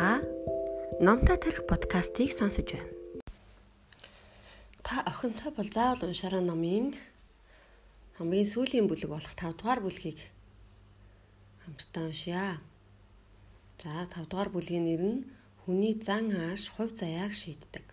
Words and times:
Та 0.00 0.22
номтой 0.98 1.36
тарих 1.36 1.66
подкастыг 1.68 2.32
сонсож 2.32 2.72
байна. 2.72 2.88
Та 4.82 4.94
охинтой 5.10 5.52
бол 5.52 5.68
заавал 5.76 6.08
уншаараа 6.08 6.40
номын 6.40 6.96
хамгийн 8.16 8.48
сүүлийн 8.48 8.88
бүлэг 8.88 9.12
болох 9.12 9.34
5 9.36 9.60
дугаар 9.60 9.80
бүлгийг 9.84 10.18
хамтдаа 11.62 12.04
уншъя. 12.08 12.64
За 13.84 14.08
5 14.08 14.24
дугаар 14.32 14.48
бүлгийн 14.48 14.88
нэр 14.88 15.02
нь 15.04 15.24
хүний 15.68 15.94
зан 16.00 16.32
ааш 16.32 16.72
хувь 16.72 16.96
заяаг 16.96 17.36
шийддэг. 17.36 17.84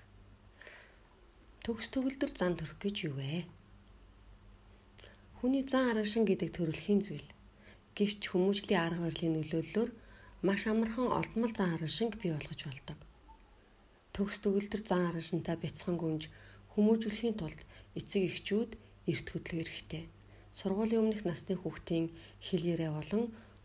Төгс 1.67 1.91
төгөлдөр 1.91 2.31
зан 2.31 2.55
төрөх 2.55 2.79
гэж 2.79 2.95
юу 3.11 3.19
вэ? 3.19 3.43
Хүний 5.43 5.67
зан 5.67 5.91
арашин 5.91 6.23
гэдэг 6.23 6.55
төрөлхийн 6.55 7.03
зүйл. 7.03 7.27
Гэвч 7.99 8.31
хүмүүжлийн 8.31 8.79
арга 8.79 9.03
барилын 9.03 9.43
нөлөөллөөр 9.43 10.06
маш 10.45 10.67
амархан 10.69 11.09
олдмол 11.19 11.53
зан 11.57 11.73
хараншинг 11.73 12.13
бий 12.21 12.29
болгож 12.29 12.61
болдог. 12.65 12.97
Төгс 14.13 14.37
төгөлдөр 14.45 14.81
зан 14.85 15.01
хараншинтай 15.09 15.57
бяцхан 15.57 15.97
гүнж 15.97 16.29
хүмүүжүүлэхийн 16.77 17.35
тулд 17.41 17.65
эцэг 17.97 18.21
эхчүүд 18.29 18.71
эрт 19.09 19.27
хөдлөх 19.33 19.65
хэрэгтэй. 19.65 20.03
Сургуулийн 20.53 21.01
өмнөх 21.01 21.25
насны 21.25 21.57
хүүхдийн 21.57 22.13
хэлээрээ 22.45 22.91
болон 22.93 23.23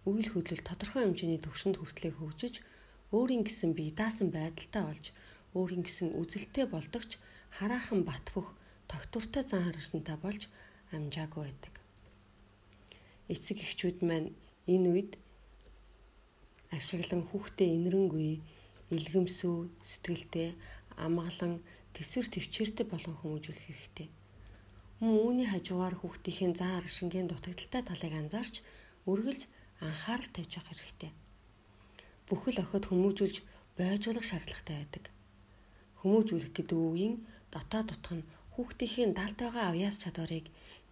үйл 0.09 0.29
хөдлөл 0.33 0.65
тодорхой 0.65 1.05
хэмжээний 1.05 1.41
төвшөнд 1.45 1.77
хүртлэх 1.77 2.17
хөгжиж 2.17 2.65
өөрийн 3.13 3.45
гэсэн 3.45 3.77
бие 3.77 3.93
даасан 3.93 4.33
байдалтай 4.33 4.83
болж 4.89 5.07
өөрийн 5.53 5.85
гэсэн 5.85 6.17
үзэлтэй 6.17 6.67
болдогч 6.73 7.21
хараахан 7.57 8.01
бат 8.09 8.25
бөх 8.33 8.49
тогтвортой 8.89 9.45
зан 9.45 9.69
хараншинтай 9.69 10.17
болж 10.17 10.49
амжаагүй 10.97 11.43
байдаг. 11.45 11.75
Эцэг 13.29 13.61
эхчүүд 13.61 14.01
маань 14.09 14.33
энэ 14.65 14.89
үед 14.89 15.13
ашиглан 16.77 17.23
хүүхдээ 17.29 17.69
инэрэнгүй 17.77 18.41
илгэмсүү 18.97 19.57
сэтгэлтэй 19.91 20.49
амгалан 21.05 21.61
тэсвэр 21.97 22.27
төвчээртэй 22.33 22.87
болгон 22.89 23.17
хүмүүжүүлэх 23.21 23.67
хэрэгтэй. 23.69 24.09
Мөн 25.01 25.15
үүний 25.27 25.49
хажуугаар 25.51 25.97
хүүхдийн 25.99 26.53
зан 26.59 26.73
аршингийн 26.81 27.29
дутагдaltaй 27.29 27.83
талыг 27.85 28.15
анзаарч 28.21 28.55
үргэлж 29.11 29.43
анхаарал 29.87 30.31
тавьж 30.33 30.53
явах 30.61 30.73
хэрэгтэй. 30.73 31.13
Бүхэл 32.29 32.63
охид 32.63 32.85
хүмүүжүүлж 32.87 33.37
бойжуулах 33.77 34.27
шаардлагатай 34.29 34.77
байдаг. 34.79 35.05
Хүмүүжүүлэх 36.01 36.53
гэдэг 36.55 36.79
үгийн 36.79 37.15
дотоод 37.53 37.89
утга 37.95 38.15
нь 38.17 38.29
хүүхдийн 38.55 39.11
далд 39.19 39.39
байгаа 39.43 39.65
авьяас 39.73 39.97
чадварыг 40.03 40.47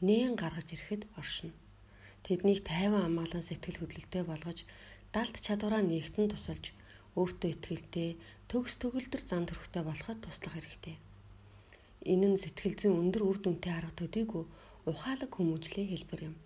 нээн 0.06 0.34
гаргаж 0.34 0.68
ирэхэд 0.74 1.02
оршино. 1.20 1.54
Тэднийг 2.24 2.60
тайван 2.64 3.04
амгалан 3.08 3.44
сэтгэл 3.46 3.80
хөдлөлтөй 3.80 4.22
болгож 4.26 4.58
далд 5.14 5.34
чадвараа 5.42 5.82
нэгтэн 5.82 6.30
тусалж 6.30 6.70
өөртөө 7.18 7.50
ихтэй 7.50 8.10
төгс 8.46 8.78
төгөлдөр 8.78 9.22
зан 9.26 9.42
төрхтэй 9.50 9.82
болоход 9.82 10.22
туслах 10.22 10.54
хэрэгтэй. 10.54 10.96
Энэ 12.12 12.26
нь 12.30 12.38
сэтгэл 12.38 12.78
зүйн 12.78 13.00
өндөр 13.02 13.22
үр 13.26 13.38
дүнтэй 13.42 13.74
арга 13.74 13.90
төдийгүй 13.98 14.44
ухаалаг 14.86 15.30
хүмүүжлийн 15.34 15.90
хэлбэр 15.90 16.20
юм. 16.30 16.36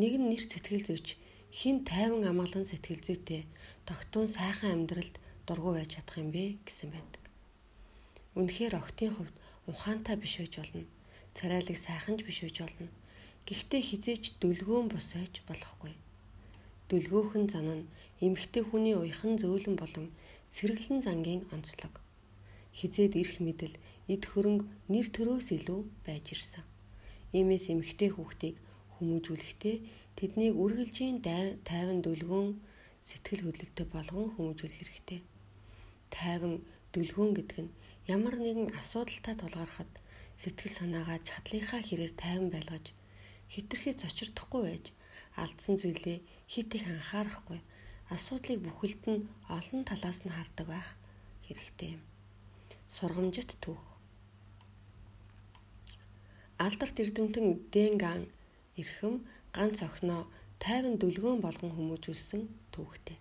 Нэг 0.00 0.12
нь 0.16 0.28
нэр 0.32 0.40
сэтгэл 0.40 0.88
зүйч 0.88 1.20
хин 1.52 1.84
тайван 1.84 2.24
амгалан 2.24 2.64
сэтгэл 2.64 3.04
зүйтэй 3.04 3.44
тогтун 3.84 4.24
сайхан 4.24 4.72
амьдралд 4.80 5.20
дургу 5.44 5.76
байж 5.76 6.00
чадах 6.00 6.16
юм 6.16 6.32
бэ 6.32 6.64
гэсэн 6.64 6.88
байдаг. 6.96 7.22
Үнэхээр 8.40 8.74
охтын 8.80 9.12
хувьд 9.12 9.36
ухаантай 9.68 10.16
биш 10.16 10.40
байж 10.40 10.54
болно. 10.56 10.88
Царайлаг 11.36 11.76
сайханж 11.76 12.24
биш 12.24 12.40
байж 12.40 12.56
болно. 12.64 12.88
Гэхдээ 13.44 13.82
хизээч 13.84 14.24
дүлгөөн 14.40 14.88
бус 14.88 15.12
байж 15.12 15.44
болохгүй 15.44 15.92
дүлгөөхөн 16.90 17.44
зан 17.52 17.68
нь 17.78 17.88
эмэгтэй 18.26 18.62
хүний 18.66 18.94
уяхан 18.98 19.38
зөөлөн 19.42 19.76
болон 19.78 20.06
сэргэлэн 20.54 21.00
зангийн 21.06 21.42
онцлог. 21.54 21.94
Хизээд 22.78 23.14
ирэх 23.22 23.38
мэдэл 23.46 23.74
эд 24.12 24.22
хөрөнгө 24.30 24.66
нэр 24.92 25.06
төрөөс 25.14 25.48
илүү 25.56 25.80
байж 26.06 26.26
ирсэн. 26.34 26.64
Иймээс 27.36 27.70
эмэгтэй 27.72 28.10
хүүхдийг 28.12 28.56
хүмүүжүүлэхдээ 28.94 29.76
тэднийг 30.18 30.54
үргэлжийн 30.62 31.18
тайван 31.68 31.98
дүлгөөн 32.02 32.48
сэтгэл 33.08 33.42
хөдлөлтөй 33.46 33.86
болгон 33.94 34.26
хүмүүжүүлэх 34.34 34.78
хэрэгтэй. 34.82 35.20
Тайван 36.10 36.54
дүлгөөн 36.92 37.30
гэдэг 37.38 37.58
нь 37.64 37.74
ямар 38.14 38.34
нэгэн 38.42 38.74
асуудалтай 38.80 39.34
тулгархад 39.38 39.90
сэтгэл 40.42 40.74
санаагаа 40.78 41.18
чадлынхаа 41.28 41.80
хэрээр 41.86 42.12
тайван 42.18 42.48
байлгаж 42.50 42.86
хитрхи 43.52 43.90
зочирдохгүй 43.94 44.62
байж 44.66 44.84
алдсан 45.44 45.76
зүйлээ 45.80 46.18
хит 46.52 46.70
их 46.76 46.84
анхаарахгүй 46.92 47.60
асуудлыг 48.14 48.58
бүхэлд 48.62 49.02
нь 49.12 49.28
олон 49.56 49.82
талаас 49.88 50.20
нь 50.26 50.34
хардаг 50.36 50.66
байх 50.68 50.88
хэрэгтэй 51.46 51.90
юм. 51.96 52.02
Сургамжит 52.94 53.50
түүх. 53.62 53.82
Алдарт 56.64 56.96
эрдэмтэн 57.02 57.46
Денган 57.72 58.22
эрхэм 58.80 59.14
ганц 59.56 59.78
охиноо 59.86 60.22
тайван 60.58 60.94
дүлгөөн 60.98 61.40
болгон 61.40 61.72
хүмүүжүүлсэн 61.74 62.42
түүхтэй. 62.74 63.18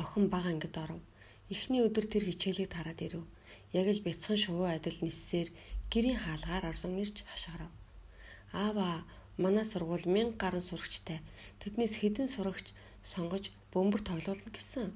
Охин 0.00 0.30
бага 0.32 0.48
ангид 0.54 0.76
оров. 0.78 1.02
Эхний 1.52 1.84
өдөр 1.84 2.06
тэр 2.08 2.24
хичээлийг 2.24 2.70
тараад 2.72 3.00
ирэв. 3.04 3.24
Яг 3.76 3.86
л 3.92 4.00
бяцхан 4.06 4.38
шувуу 4.40 4.70
адил 4.70 4.96
ниссээр 5.04 5.52
гэрийн 5.92 6.22
хаалгаар 6.24 6.72
орсон 6.72 6.96
ирж 6.96 7.20
хашгирав. 7.28 7.68
Аава 8.52 9.04
манай 9.36 9.64
сургууль 9.64 10.04
1000 10.04 10.36
гаруй 10.36 10.60
сурагчтай. 10.60 11.20
Тэднээс 11.60 12.00
хэдэн 12.00 12.28
сурагч 12.28 12.76
сонгож 13.00 13.50
бөмбөр 13.72 14.02
тоглуулна 14.04 14.50
гэсэн. 14.52 14.92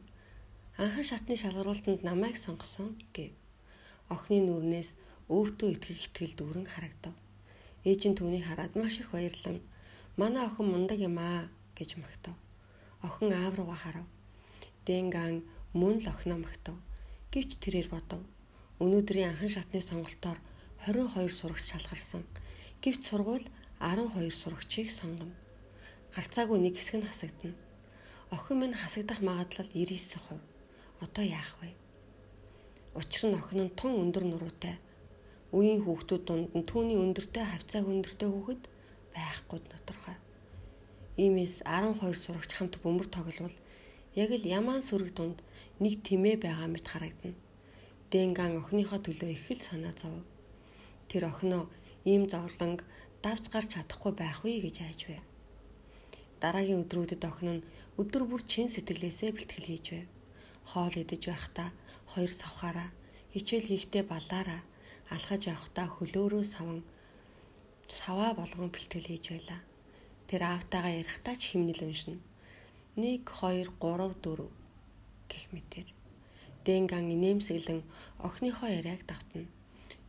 Анхан 0.77 1.05
шатны 1.05 1.37
шалгаруултанд 1.37 2.05
намайг 2.05 2.37
сонгосон 2.37 3.01
гэв. 3.17 3.33
Охны 4.13 4.45
нүрнээс 4.45 4.95
өөртөө 5.33 5.69
итгэх 5.75 6.13
итгэл 6.13 6.37
дүүрэн 6.37 6.69
харагдав. 6.69 7.15
Ээж 7.89 8.03
нь 8.13 8.19
түүнийг 8.19 8.45
хараад 8.47 8.77
маш 8.77 9.01
их 9.01 9.11
баярлан 9.11 9.59
"Манай 10.21 10.45
охин 10.47 10.69
мундаг 10.69 10.99
юм 11.01 11.17
аа" 11.19 11.49
гэж 11.79 11.97
магтав. 11.97 12.35
Охин 13.03 13.33
аав 13.33 13.55
руугаа 13.57 13.79
харав. 13.81 14.07
Дэнган 14.87 15.43
мөн 15.73 16.05
л 16.05 16.07
охиноо 16.13 16.39
магтав. 16.45 16.77
Гэвч 17.33 17.59
тэрээр 17.63 17.89
бодов. 17.89 18.21
Өнөөдрийн 18.79 19.33
анхан 19.33 19.49
шатны 19.49 19.81
сонголтоор 19.81 20.39
22 20.87 21.33
сурагч 21.33 21.65
шалгарсан. 21.73 22.23
Гэвч 22.83 23.03
сургууль 23.09 23.47
12 23.81 24.33
сурагчийг 24.33 24.89
сонгоно. 24.91 25.37
Гарцаагүй 26.17 26.59
нэг 26.59 26.81
хэсэг 26.81 26.97
нь 26.97 27.09
хасагдана. 27.09 27.55
Охин 28.33 28.57
минь 28.61 28.73
хасагдах 28.73 29.21
магадлал 29.21 29.69
99%. 29.69 30.41
Одоо 31.05 31.25
яах 31.25 31.61
вэ? 31.61 31.77
Учир 32.97 33.29
нь 33.29 33.37
охин 33.37 33.69
нь 33.69 33.77
тун 33.77 34.01
өндөр 34.01 34.25
нуруутай. 34.25 34.81
Үеийн 35.53 35.85
хүүхдүүд 35.85 36.23
дунд 36.25 36.51
нь 36.57 36.65
түүний 36.65 36.97
өндөртэй 36.97 37.45
хавцаа 37.45 37.85
өндөртэй 37.85 38.29
хүүхэд 38.33 38.63
байхгүй 39.13 39.61
тодорхой. 39.61 40.17
Иймээс 41.21 41.61
12 41.69 42.17
сурагч 42.17 42.51
хамт 42.57 42.81
бөмбөр 42.81 43.09
тоглол 43.13 43.57
яг 44.17 44.31
л 44.33 44.45
ямаан 44.59 44.81
сүрэг 44.81 45.13
дунд 45.13 45.45
нэг 45.85 46.01
тэмээ 46.01 46.41
байгаа 46.41 46.69
мэт 46.73 46.89
харагдана. 46.89 47.37
Дэнган 48.09 48.65
охиныхоо 48.65 49.05
төлөө 49.05 49.37
их 49.37 49.53
л 49.53 49.61
санаа 49.61 49.93
зов. 49.93 50.25
Тэр 51.13 51.29
охиноо 51.29 51.69
ийм 52.09 52.25
зовлонг 52.25 52.81
давж 53.27 53.51
гарч 53.51 53.75
чадахгүй 53.75 54.13
байх 54.15 54.39
вэ 54.47 54.63
гэж 54.63 54.77
айж 54.87 55.01
байв. 55.11 55.25
Дараагийн 56.39 56.87
өдрүүдэд 56.87 57.23
охин 57.27 57.51
нь 57.59 57.67
өдөр 57.99 58.23
бүр 58.31 58.43
чин 58.47 58.71
сэтгэлээсээ 58.71 59.35
бэлтгэл 59.35 59.67
хийж 59.67 59.87
байв. 59.91 60.09
Хоол 60.71 60.95
идэж 61.03 61.23
байхдаа 61.27 61.69
хоёр 62.07 62.31
савхаараа 62.31 62.95
хичээл 63.35 63.67
хийхдээ 63.67 64.05
балаараа 64.07 64.63
алхаж 65.11 65.43
явхдаа 65.51 65.87
хөлөөрөө 65.91 66.45
саван 66.47 66.81
саваа 67.99 68.31
болгон 68.39 68.71
бэлтгэл 68.71 69.11
хийж 69.11 69.27
байлаа. 69.35 69.61
Тэр 70.31 70.43
аавтайгаа 70.47 70.95
ярихдаа 71.03 71.35
ч 71.35 71.43
химнэл 71.51 71.83
уншина. 71.83 72.23
1 72.95 73.27
2 73.27 73.75
3 73.83 74.23
4 74.23 74.47
гэх 75.31 75.45
мэтэр. 75.51 75.89
Дэнган 76.63 77.11
инээмсэглэн 77.11 77.83
охиныхоо 78.23 78.71
яриаг 78.71 79.03
давтна. 79.11 79.51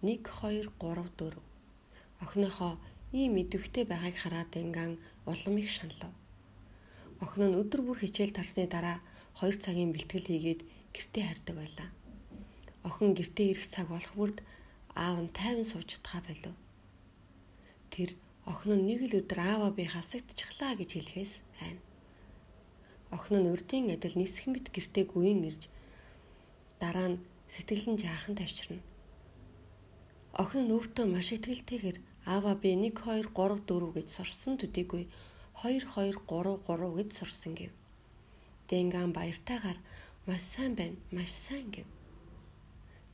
1 0.05 0.21
2 0.21 0.69
3 0.77 1.01
4 1.17 1.41
охиныхоо 2.21 2.77
ийм 3.11 3.39
идэвхтэй 3.39 3.85
байгааг 3.87 4.15
хараад 4.19 4.51
Энган 4.55 4.99
улам 5.25 5.55
их 5.57 5.69
шаналв. 5.71 6.11
Охин 7.23 7.51
нь 7.51 7.59
өдөр 7.61 7.81
бүр 7.87 7.97
хичээл 8.03 8.35
тарсны 8.35 8.67
дараа 8.67 8.99
2 9.39 9.63
цагийн 9.63 9.91
бэлтгэл 9.95 10.27
хийгээд 10.27 10.61
гэртээ 10.95 11.23
хардаг 11.27 11.55
байлаа. 11.55 11.89
Охин 12.83 13.15
гэртээ 13.15 13.47
ирэх 13.51 13.67
цаг 13.67 13.87
болох 13.87 14.13
бүрд 14.17 14.37
аав 14.93 15.17
нь 15.23 15.31
тайван 15.31 15.65
сууж 15.65 15.87
чадхаа 15.87 16.21
болов. 16.27 16.55
Тэр 17.93 18.09
охин 18.45 18.75
нь 18.75 18.87
нэг 18.89 19.01
л 19.07 19.17
өдөр 19.23 19.39
ааваа 19.39 19.71
би 19.71 19.87
хасагдчихлаа 19.87 20.75
гэж 20.75 20.89
хэлэхээс 20.99 21.33
айна. 21.63 21.81
Охин 23.15 23.39
нь 23.39 23.51
урдын 23.53 23.87
адил 23.95 24.15
нисэх 24.19 24.51
мэт 24.51 24.67
гэртээ 24.75 25.05
гүйн 25.07 25.47
ирж 25.47 25.71
дараа 26.81 27.07
нь 27.15 27.21
сэтгэл 27.47 27.95
нь 27.95 28.01
жаахан 28.03 28.35
тавьчирна. 28.35 28.83
Охин 30.35 30.67
нь 30.67 30.73
өөртөө 30.75 31.05
маш 31.07 31.31
итгэлтэйгээр 31.33 31.97
Аава 32.27 32.53
би 32.61 32.75
1 32.75 32.91
2 32.91 33.31
3 33.31 33.63
4 33.71 33.95
гэж 33.95 34.07
сурсан 34.11 34.59
төдийгүй 34.59 35.07
2 35.63 35.79
2 35.95 36.11
3 36.27 36.57
3 36.67 36.97
гэж 36.99 37.09
сурсан 37.19 37.53
гэв. 37.55 37.71
Дэнган 38.67 39.15
баяртайгаар 39.15 39.79
Маш 40.27 40.41
сайн 40.41 40.75
байна. 40.75 40.97
Маш 41.09 41.31
сайн 41.31 41.71
гэв. 41.71 41.87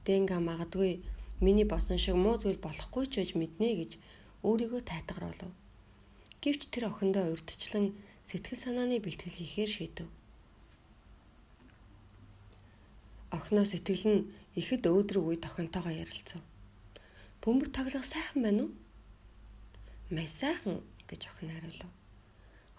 Дэнга 0.05 0.39
магадгүй 0.41 1.05
миний 1.45 1.63
босон 1.63 2.01
шиг 2.01 2.17
муу 2.17 2.41
зүйл 2.41 2.57
болохгүй 2.57 3.05
ч 3.05 3.21
байж 3.21 3.31
мэднэ 3.37 3.69
гэж 3.77 3.91
өөрийгөө 4.41 4.81
тайтгаруулав. 4.81 5.53
Гэвч 6.41 6.73
тэр 6.73 6.89
охиндоо 6.89 7.29
урдчлан 7.37 7.93
сэтгэл 8.25 8.57
санааны 8.57 8.97
бэлтгэл 8.97 9.37
хийхээр 9.37 9.71
шийдэв. 9.77 10.07
Охиноо 13.29 13.65
сэтгэл 13.69 14.05
нь 14.09 14.25
ихэд 14.57 14.89
өөдрөг 14.89 15.25
үе 15.29 15.37
тохинтойгоо 15.37 15.93
ярилцав. 15.93 16.41
Бөмбөр 17.45 17.69
тоглох 17.69 18.05
сайхан 18.09 18.41
байна 18.41 18.61
уу? 18.65 18.71
Маш 20.13 20.29
сайхан 20.29 20.77
гэж 21.09 21.21
охин 21.31 21.49
хариулав. 21.49 21.89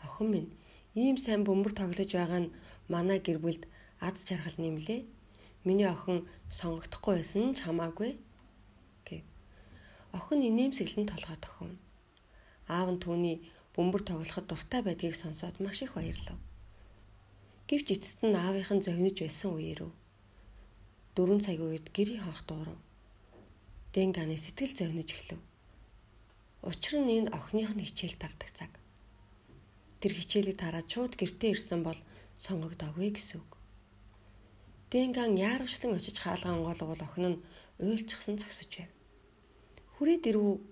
Охин 0.06 0.28
минь 0.30 0.50
ийм 0.94 1.16
сайн 1.18 1.42
бөмбөр 1.42 1.74
тоглож 1.74 2.10
байгаа 2.14 2.40
нь 2.46 2.54
манай 2.86 3.18
гэр 3.18 3.38
бүлд 3.42 3.66
аз 4.06 4.22
жаргал 4.22 4.54
нэмлээ. 4.62 5.02
Миний 5.66 5.90
охин 5.90 6.30
сонгогдохгүй 6.58 7.14
байсан 7.18 7.58
ч 7.58 7.66
хамаагүй 7.66 8.10
гэв. 9.06 9.26
Охин 10.14 10.46
инээмсэглэн 10.46 11.10
толгой 11.10 11.38
тохино. 11.42 11.76
Аав 12.70 12.88
нь 12.94 13.02
түүний 13.02 13.36
бөмбөр 13.74 14.02
тоглоход 14.06 14.46
дуртай 14.46 14.86
байдгийг 14.86 15.18
сонсоод 15.18 15.58
маш 15.58 15.82
их 15.82 15.98
баярлав. 15.98 16.38
Гэвч 17.66 17.98
эцэст 17.98 18.22
нь 18.22 18.38
аавынхан 18.38 18.78
зовниж 18.78 19.18
байсан 19.18 19.50
үеэрв. 19.58 19.90
Дөрвөн 21.18 21.42
цагийн 21.42 21.66
үед 21.66 21.86
гэрийн 21.90 22.22
хонх 22.22 22.46
дуурав. 22.46 22.78
Дэнганы 23.90 24.38
сэтгэл 24.38 24.78
зовниж 24.78 25.10
эхлэв. 25.18 25.42
Учир 26.64 26.96
нь 27.04 27.12
энэ 27.20 27.32
охиных 27.36 27.76
нь 27.76 27.84
хичээл 27.84 28.16
тардаг 28.16 28.50
цаг. 28.56 28.72
Тэр 30.00 30.12
хичээлийг 30.16 30.56
тараад 30.56 30.88
шууд 30.88 31.12
гэртээ 31.20 31.52
ирсэн 31.52 31.84
бол 31.84 32.00
сонгогдоогүй 32.40 33.12
гэсэн 33.12 33.44
үг. 33.44 33.52
Дэнган 34.88 35.36
яарвчлан 35.36 35.92
очиж 35.92 36.16
хаалгаан 36.24 36.64
онгоолгол 36.64 37.04
охин 37.04 37.26
нь 37.36 37.42
уйлчихсан 37.84 38.40
зогсож 38.40 38.72
байв. 38.80 38.92
Хүрээд 40.00 40.24
ирв 40.30 40.64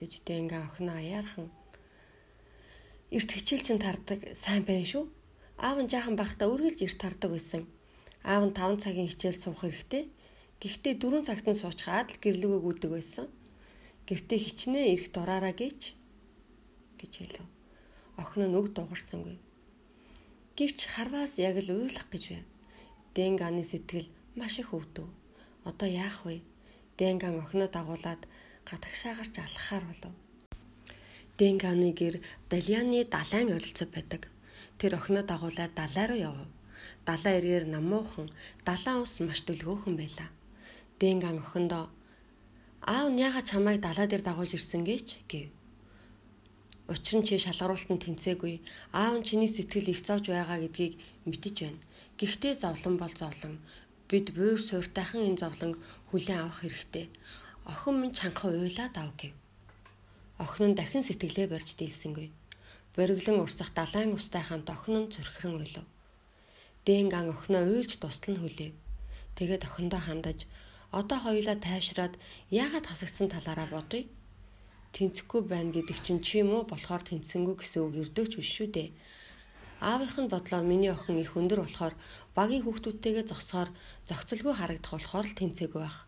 гэж 0.00 0.12
Дэнган 0.24 0.72
охиноо 0.72 0.96
аяархан 1.04 1.52
Эрт 3.12 3.30
хичээл 3.30 3.62
чин 3.62 3.78
тардаг 3.78 4.34
сайн 4.34 4.64
байна 4.66 4.88
шүү. 4.88 5.04
Аав 5.62 5.78
нь 5.78 5.90
жаахан 5.92 6.18
байхдаа 6.18 6.50
үргэлж 6.50 6.80
эрт 6.82 6.98
тардаг 6.98 7.30
байсан. 7.30 7.62
Аав 8.26 8.42
нь 8.50 8.56
5 8.56 8.82
цагийн 8.82 9.06
хичээл 9.12 9.38
суух 9.38 9.62
хэрэгтэй. 9.62 10.10
Гэхдээ 10.58 10.94
4 10.98 11.22
цагт 11.22 11.46
нь 11.46 11.60
суучгаад 11.60 12.08
л 12.10 12.18
гэрлүүгээ 12.18 12.60
гүйдэг 12.66 12.90
байсан. 12.90 13.26
Гэртээ 14.06 14.38
хичнээн 14.38 14.90
эрт 14.94 15.10
дураараа 15.14 15.50
гэж 15.50 15.98
гэж 17.00 17.12
хэлв. 17.18 17.46
Охин 18.22 18.46
нь 18.46 18.56
үг 18.58 18.70
дуурсангүй. 18.70 19.36
Гэвч 20.56 20.80
харваас 20.94 21.42
яг 21.42 21.58
л 21.58 21.74
уйлах 21.74 22.06
гэж 22.08 22.24
байв. 22.30 22.46
Дэнганы 23.18 23.66
сэтгэл 23.66 24.08
маш 24.38 24.62
их 24.62 24.70
өвдөв. 24.72 25.10
Одоо 25.68 25.88
яах 25.90 26.22
вэ? 26.22 26.40
Дэнган 26.98 27.34
охиноо 27.42 27.68
дагуулад 27.68 28.22
гадагшаагарч 28.68 29.34
алхахаар 29.42 29.84
болов. 29.90 30.14
Денганы 31.38 31.92
гэр 31.92 32.22
Далианы 32.48 33.04
далайн 33.04 33.52
ойролцоо 33.52 33.88
байдаг. 33.90 34.30
Тэр 34.78 34.94
охиноо 34.96 35.24
дагуулад 35.26 35.74
далай 35.74 36.06
руу 36.06 36.20
явв. 36.30 36.48
Далайн 37.04 37.36
эргээр 37.42 37.66
намуухан, 37.74 38.30
далайн 38.64 39.02
ус 39.02 39.20
маш 39.20 39.42
дөлгөөхөн 39.44 39.96
байлаа. 39.98 40.30
Денган 41.00 41.42
охиндоо 41.44 41.90
аав 42.86 43.10
нь 43.10 43.22
яагаад 43.26 43.50
чамайг 43.50 43.78
далай 43.82 44.06
дээр 44.06 44.22
дагуулж 44.22 44.52
ирсэн 44.54 44.82
гэж 44.86 45.06
гэв. 45.30 45.50
Учир 46.86 47.18
нь 47.18 47.26
чи 47.26 47.34
шалгаруултанд 47.34 48.02
тэнцээгүй. 48.06 48.62
Аав 48.94 49.18
нь 49.18 49.26
чиний 49.26 49.50
сэтгэл 49.50 49.90
их 49.90 50.00
зовж 50.06 50.30
байгаа 50.30 50.62
гэдгийг 50.62 50.94
мэдэж 51.26 51.56
байна. 51.66 51.82
Гэхдээ 52.14 52.54
зовлон 52.62 52.94
бол 53.02 53.10
зовлон. 53.10 53.58
Бид 54.06 54.30
буур 54.38 54.62
сууртайхан 54.62 55.26
энэ 55.26 55.40
зовлон 55.42 55.72
хүлээн 56.14 56.46
авах 56.46 56.62
хэрэгтэй. 56.62 57.10
Охин 57.66 57.94
минь 57.98 58.14
чанхан 58.14 58.54
уйлаад 58.54 58.94
ав 59.02 59.10
гэв. 59.18 59.34
Охин 60.38 60.70
нь 60.70 60.78
дахин 60.78 61.02
сэтгэлээ 61.02 61.50
барьж 61.50 61.74
дийлсэнгүй. 61.74 62.30
Бориглон 62.94 63.42
урсах 63.42 63.74
далайн 63.74 64.14
устай 64.14 64.46
хамт 64.46 64.70
охин 64.70 65.10
нь 65.10 65.10
зүрхрэн 65.10 65.58
уйлав. 65.58 65.86
Дэнган 66.86 67.34
охиноо 67.34 67.66
уйлж 67.66 67.98
тусал 67.98 68.30
нь 68.30 68.38
хүлээв. 68.38 68.74
Тэгээд 69.34 69.66
охиндоо 69.66 69.98
хандаж 69.98 70.46
одоо 70.92 71.18
хоёулаа 71.18 71.56
тайвшраад 71.58 72.14
яагаад 72.50 72.86
хасагдсан 72.88 73.28
талаараа 73.30 73.68
бодъё. 73.72 74.06
Тэнцэхгүй 74.94 75.42
байна 75.44 75.70
гэдэг 75.76 75.98
чинь 76.04 76.22
чи 76.24 76.40
юм 76.40 76.50
уу 76.56 76.64
болохоор 76.64 77.02
тэнцсэнгүй 77.04 77.54
гэсэн 77.58 77.80
үг 77.84 77.94
өрдөөч 78.02 78.32
биш 78.38 78.50
шүү 78.56 78.68
дээ. 78.72 78.88
Аавынх 79.80 80.16
нь 80.16 80.32
бодлоор 80.32 80.64
миний 80.64 80.88
охин 80.88 81.20
их 81.20 81.36
өндөр 81.36 81.60
болохоор 81.62 81.94
багийн 82.32 82.64
хүүхдүүдтэйгээ 82.64 83.24
зогсохоор 83.28 83.70
зохицолгүй 84.08 84.54
харагдах 84.56 84.92
болохоор 84.96 85.26
л 85.28 85.38
тэнцээгүй 85.38 85.80
байх. 85.84 85.98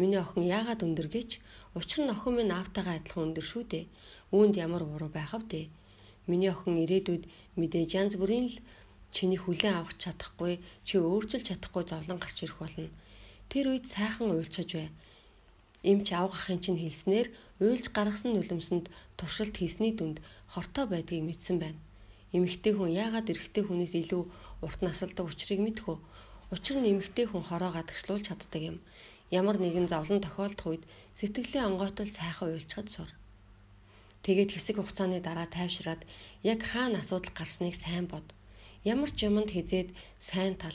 Миний 0.00 0.18
охин 0.18 0.42
яагаад 0.42 0.82
өндөр 0.82 1.06
гэж? 1.06 1.30
Учир 1.78 2.02
нь 2.02 2.12
охин 2.14 2.34
минь 2.34 2.50
аавтайгаа 2.50 2.98
адилхан 2.98 3.30
өндөр 3.30 3.46
шүү 3.46 3.62
дээ. 3.70 3.84
Үүнд 4.34 4.54
ямар 4.58 4.82
уруу 4.82 5.10
байхав 5.14 5.46
дээ. 5.46 5.70
Миний 6.26 6.50
охин 6.50 6.82
ирээдүйд 6.82 7.24
мэдээж 7.54 7.90
янз 7.94 8.12
бүрийн 8.18 8.50
л 8.50 8.58
чиний 9.14 9.38
хүлээн 9.38 9.78
авах 9.78 9.94
чадахгүй, 10.02 10.58
чи 10.82 10.98
өөрчилж 10.98 11.46
чадахгүй 11.46 11.84
зовлон 11.86 12.18
гарч 12.18 12.42
ирэх 12.42 12.58
болно. 12.58 12.90
Тэр 13.50 13.70
үед 13.72 13.86
сайхан 13.86 14.30
уйлчаж 14.34 14.70
бай. 14.74 14.88
Имч 15.86 16.10
авах 16.12 16.50
ахын 16.50 16.58
чинь 16.58 16.82
хэлснээр 16.82 17.30
уйлж 17.62 17.94
гаргасан 17.94 18.34
нулимсэнд 18.34 18.90
туршилт 19.18 19.56
хийсний 19.56 19.92
дүнд 19.94 20.18
хортой 20.52 20.86
байдгийг 20.90 21.24
мэдсэн 21.26 21.56
байна. 21.62 21.80
Эмэгтэй 22.34 22.74
хүн 22.74 22.90
яагаад 22.90 23.30
эрэгтэй 23.30 23.62
хүнээс 23.64 23.94
илүү 24.02 24.22
урт 24.66 24.80
насалдаг 24.82 25.24
учрыг 25.30 25.60
мэдхүү. 25.62 25.96
Учир 26.50 26.76
нь 26.82 26.90
эмэгтэй 26.90 27.26
хүн 27.30 27.46
хороо 27.46 27.70
гадагшлуулж 27.70 28.26
чаддаг 28.28 28.62
юм. 28.62 28.78
Ямар 29.30 29.58
нэгэн 29.62 29.86
зовлон 29.86 30.20
тохиолдох 30.22 30.66
үед 30.66 30.84
сэтгэлийн 31.14 31.70
онгойтол 31.70 32.10
сайхан 32.10 32.50
уйлчхад 32.50 32.88
сур. 32.90 33.10
Тэгээд 34.26 34.58
хэсэг 34.58 34.76
хугацааны 34.82 35.22
дараа 35.22 35.46
тайвшраад 35.46 36.02
яг 36.42 36.60
хаана 36.66 37.02
асуудал 37.02 37.30
гарсныг 37.30 37.78
сайн 37.78 38.10
бод. 38.10 38.26
Ямар 38.82 39.10
ч 39.14 39.30
юмд 39.30 39.50
хизээд 39.54 39.94
сайн 40.18 40.58
тал 40.58 40.74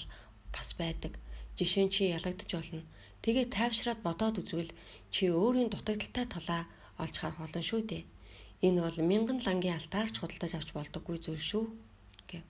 бас 0.56 0.72
байдаг. 0.80 1.20
Жишээ 1.62 1.86
нь 1.86 1.94
чи 1.94 2.10
ялагдж 2.10 2.50
болно. 2.50 2.82
Тэгээд 3.22 3.54
тайвшраад 3.54 4.02
бодоод 4.02 4.42
үзвэл 4.42 4.74
чи 5.14 5.30
өөрийн 5.30 5.70
дутагдaltaй 5.70 6.26
талаа 6.26 6.66
олж 6.98 7.16
харах 7.22 7.38
болно 7.38 7.62
шүү 7.62 7.82
дээ. 7.86 8.04
Энэ 8.66 8.82
бол 8.82 8.98
мянган 9.06 9.38
лангийн 9.46 9.78
алтаарч 9.78 10.18
худалдаж 10.18 10.58
авч 10.58 10.70
болдоггүй 10.74 11.22
зүйл 11.22 11.38
шүү 11.38 11.66
гэв. 12.34 12.42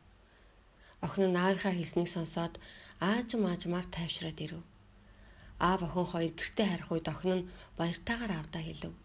Охин 1.03 1.35
нь 1.35 1.41
аавынхаа 1.43 1.75
хэлснийг 1.75 2.07
сонсоод 2.07 2.55
аажм 3.03 3.43
аажмаар 3.51 3.87
тайвшраад 3.91 4.39
ирэв 4.39 4.63
аав 5.61 5.81
охин 5.83 6.07
хоёр 6.11 6.31
гэртээ 6.39 6.67
харих 6.69 6.89
үед 6.91 7.07
охин 7.13 7.31
нь 7.37 7.47
баяртайгаар 7.77 8.31
аавдаа 8.33 8.63
хэлв. 8.65 8.95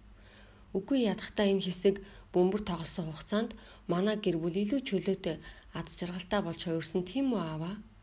Үгүй 0.76 0.99
ядахтаа 1.12 1.47
энэ 1.52 1.64
хэсэг 1.66 2.00
бөмбөр 2.33 2.62
тоглосон 2.64 3.11
хугацаанд 3.11 3.50
манай 3.92 4.16
гэр 4.25 4.37
бүл 4.40 4.57
илүү 4.62 4.80
чөлөөтэй 4.88 5.37
аз 5.78 5.87
жаргалтай 5.99 6.40
болж 6.47 6.61
хувирсан 6.64 7.02
тийм 7.11 7.26
үү 7.35 7.42
ааваа 7.42 7.75
гэв. 7.76 7.96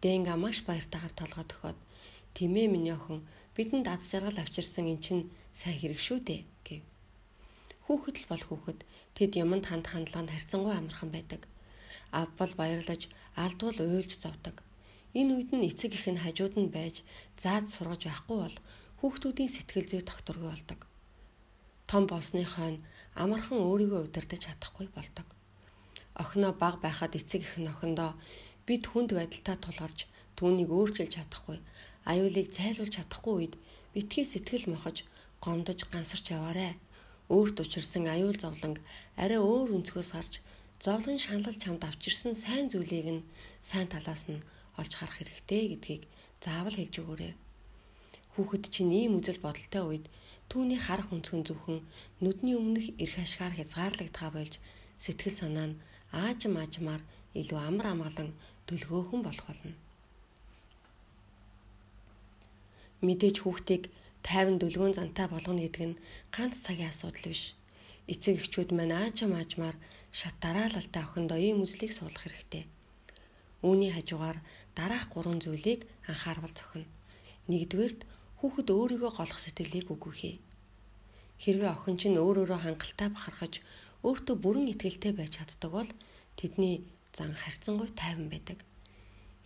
Дэнга 0.00 0.34
маш 0.40 0.64
баяртайгаар 0.64 1.12
толгой 1.12 1.44
төхөөд 1.48 1.78
"Тимээ 2.34 2.66
миний 2.72 2.96
охин 2.96 3.20
бидэнд 3.56 3.86
аз 3.92 4.08
жаргал 4.08 4.38
авчирсан 4.40 4.88
эн 4.88 5.00
чинь 5.04 5.28
сайн 5.52 5.76
хэрэг 5.76 6.00
шүү 6.00 6.18
дээ" 6.24 6.42
гэв. 6.64 6.82
Хүүхэд 7.84 8.16
л 8.24 8.30
бол 8.32 8.44
хүүхэд 8.48 8.78
тэд 9.16 9.32
юмд 9.42 9.64
ханд 9.68 9.86
хандлаганд 9.92 10.32
харьцангуй 10.32 10.72
амархан 10.72 11.10
байдаг. 11.12 11.42
Аав 12.16 12.30
бол 12.40 12.52
баярлаж 12.56 13.02
алдвал 13.36 13.76
уйлж 13.76 14.12
зовдөг. 14.24 14.56
Энэ 15.12 15.32
үед 15.36 15.50
нь 15.52 15.66
эцэг 15.68 15.92
их 15.98 16.06
нь 16.08 16.22
хажууд 16.24 16.54
нь 16.56 16.72
байж 16.72 17.02
зааж 17.42 17.66
сургаж 17.68 18.02
байхгүй 18.06 18.36
бол 18.40 18.56
хүүхдүүдийн 19.02 19.52
сэтгэл 19.52 19.90
зүй 19.90 20.02
тогтворгүй 20.06 20.48
болдог. 20.48 20.80
Том 21.90 22.06
болсны 22.06 22.46
хойно 22.46 22.80
амархан 23.22 23.58
өөрийгөө 23.58 24.00
удирдах 24.06 24.40
чадахгүй 24.44 24.86
болдог. 24.94 25.26
Охиноо 26.14 26.52
баг 26.54 26.78
байхад 26.80 27.18
эцэг 27.18 27.42
их 27.42 27.58
нь 27.58 27.66
охиндоо 27.66 28.14
бид 28.66 28.84
хүнд 28.88 29.10
байдалтай 29.18 29.56
тулгарч 29.60 29.98
түүнийг 30.38 30.70
өөрчилж 30.72 31.12
чадахгүй, 31.16 31.58
аюулыг 32.10 32.48
зайлуулж 32.56 32.92
чадахгүй 32.96 33.34
үед 33.36 33.54
битгий 33.94 34.24
сэтгэл 34.24 34.66
мохож, 34.72 35.04
гомдож 35.44 35.80
гансарч 35.92 36.26
яваарэ. 36.36 36.76
Өөрт 37.30 37.56
учирсан 37.62 38.04
аюул 38.10 38.36
зовлонг 38.40 38.78
арай 39.22 39.38
өөр 39.38 39.68
өнцгөөс 39.76 40.10
гарч 40.16 40.34
зовлон 40.84 41.18
шаналл 41.20 41.58
чамд 41.62 41.82
авчирсан 41.84 42.34
сайн 42.34 42.66
зүйлийг 42.72 43.08
нь 43.16 43.26
сайн 43.68 43.86
талаас 43.92 44.24
нь 44.32 44.44
олж 44.80 44.92
харах 44.96 45.16
хэрэгтэй 45.20 45.62
гэдгийг 45.76 46.02
заавал 46.42 46.76
хэлж 46.76 46.94
өгөөрэй. 47.02 47.32
Хүүхэд 48.34 48.64
чинь 48.74 48.92
ийм 49.00 49.12
үзэл 49.18 49.44
бодолтой 49.44 49.84
үед 49.86 50.06
түүний 50.50 50.80
харах 50.82 51.12
өнцгөн 51.14 51.42
зөвхөн 51.46 51.78
нүдний 52.24 52.56
өмнөх 52.58 52.86
эрх 53.02 53.16
ашгаар 53.20 53.54
хязгаарлагдгаа 53.56 54.30
болж 54.34 54.54
сэтгэл 55.04 55.36
санаа 55.40 55.66
нь 55.70 55.80
аажим 56.10 56.54
аажмаар 56.58 57.02
илүү 57.34 57.58
амар 57.58 57.86
амгалан 57.92 58.30
дөлгөөхөн 58.66 59.22
болох 59.24 59.46
болно. 59.46 59.74
Мэдээж 63.06 63.36
хүүхдийг 63.40 63.82
тайван 64.26 64.56
дөлгөөн 64.60 64.94
зантай 64.96 65.26
болгоно 65.30 65.62
гэдэг 65.62 65.84
нь 65.88 66.00
ганц 66.34 66.60
цагийн 66.64 66.92
асуудал 66.92 67.32
биш. 67.32 67.54
Эцэг 68.12 68.42
эхчүүд 68.42 68.70
маань 68.74 68.94
аажим 68.96 69.32
аажмаар 69.34 69.76
шат 70.12 70.34
дараалалтай 70.42 71.02
охиндоо 71.04 71.38
ийм 71.38 71.62
үзлийг 71.64 71.92
суулгах 71.94 72.26
хэрэгтэй 72.26 72.64
Үүний 73.60 73.92
хажуугаар 73.92 74.40
дараах 74.72 75.12
гурван 75.12 75.40
зүйлийг 75.44 75.84
анхаарвал 76.08 76.54
зохино. 76.56 76.88
Нэгдүгээрт 77.52 78.08
хүүхэд 78.40 78.68
өөрийгөө 78.72 79.10
голох 79.20 79.36
сэтгэлийг 79.36 79.92
үгүйхээ. 79.92 80.36
Хэрвээ 81.44 81.70
охин 81.76 81.96
чинь 82.00 82.16
өөр 82.16 82.48
өөрөө 82.48 82.60
хангалттай 82.64 83.08
бахархаж 83.12 83.60
өөртөө 84.00 84.36
бүрэн 84.40 84.72
итгэлтэй 84.72 85.12
байж 85.12 85.36
чаддаг 85.36 85.70
бол 85.76 85.90
тэдний 86.40 86.88
зан 87.16 87.34
харьцангуй 87.34 87.88
тайван 88.00 88.28
байдаг. 88.30 88.58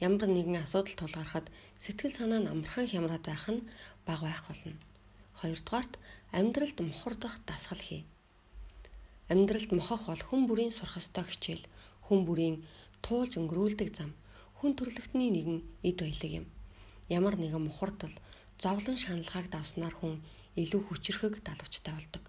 Ямар 0.00 0.28
нэгэн 0.28 0.62
асуудал 0.64 0.96
тулгархад 0.98 1.46
сэтгэл 1.80 2.12
санаа 2.18 2.40
нь 2.42 2.50
амархан 2.52 2.86
хямраад 2.88 3.24
байх 3.26 3.46
нь 3.48 3.66
бага 4.06 4.26
байх 4.28 4.42
болно. 4.48 4.76
Хоёрдугаарт 5.38 5.92
амьдралд 6.32 6.78
мухардах 6.80 7.40
дасгал 7.46 7.78
хий. 7.78 8.02
Амьдралд 9.32 9.70
мохох 9.72 10.02
бол 10.10 10.22
хүн 10.28 10.42
бүрийн 10.48 10.72
сурах 10.74 11.00
ёстой 11.00 11.24
хичээл, 11.24 11.64
хүн 12.06 12.20
бүрийн 12.26 12.56
туулж 13.04 13.40
өнгөрүүлдэг 13.40 13.90
зам, 13.96 14.12
хүн 14.58 14.76
төрлөختний 14.76 15.30
нэгэн 15.32 15.58
эд 15.88 15.98
баялаг 16.02 16.32
юм. 16.40 16.46
Ямар 17.08 17.36
нэгэн 17.40 17.64
мухардал, 17.64 18.14
зовлон 18.60 18.96
шаналгааг 19.00 19.48
давснаар 19.48 19.94
хүн 19.96 20.20
илүү 20.60 20.80
хүчрэхэг 20.84 21.40
далавчтай 21.46 21.94
болдог. 21.96 22.24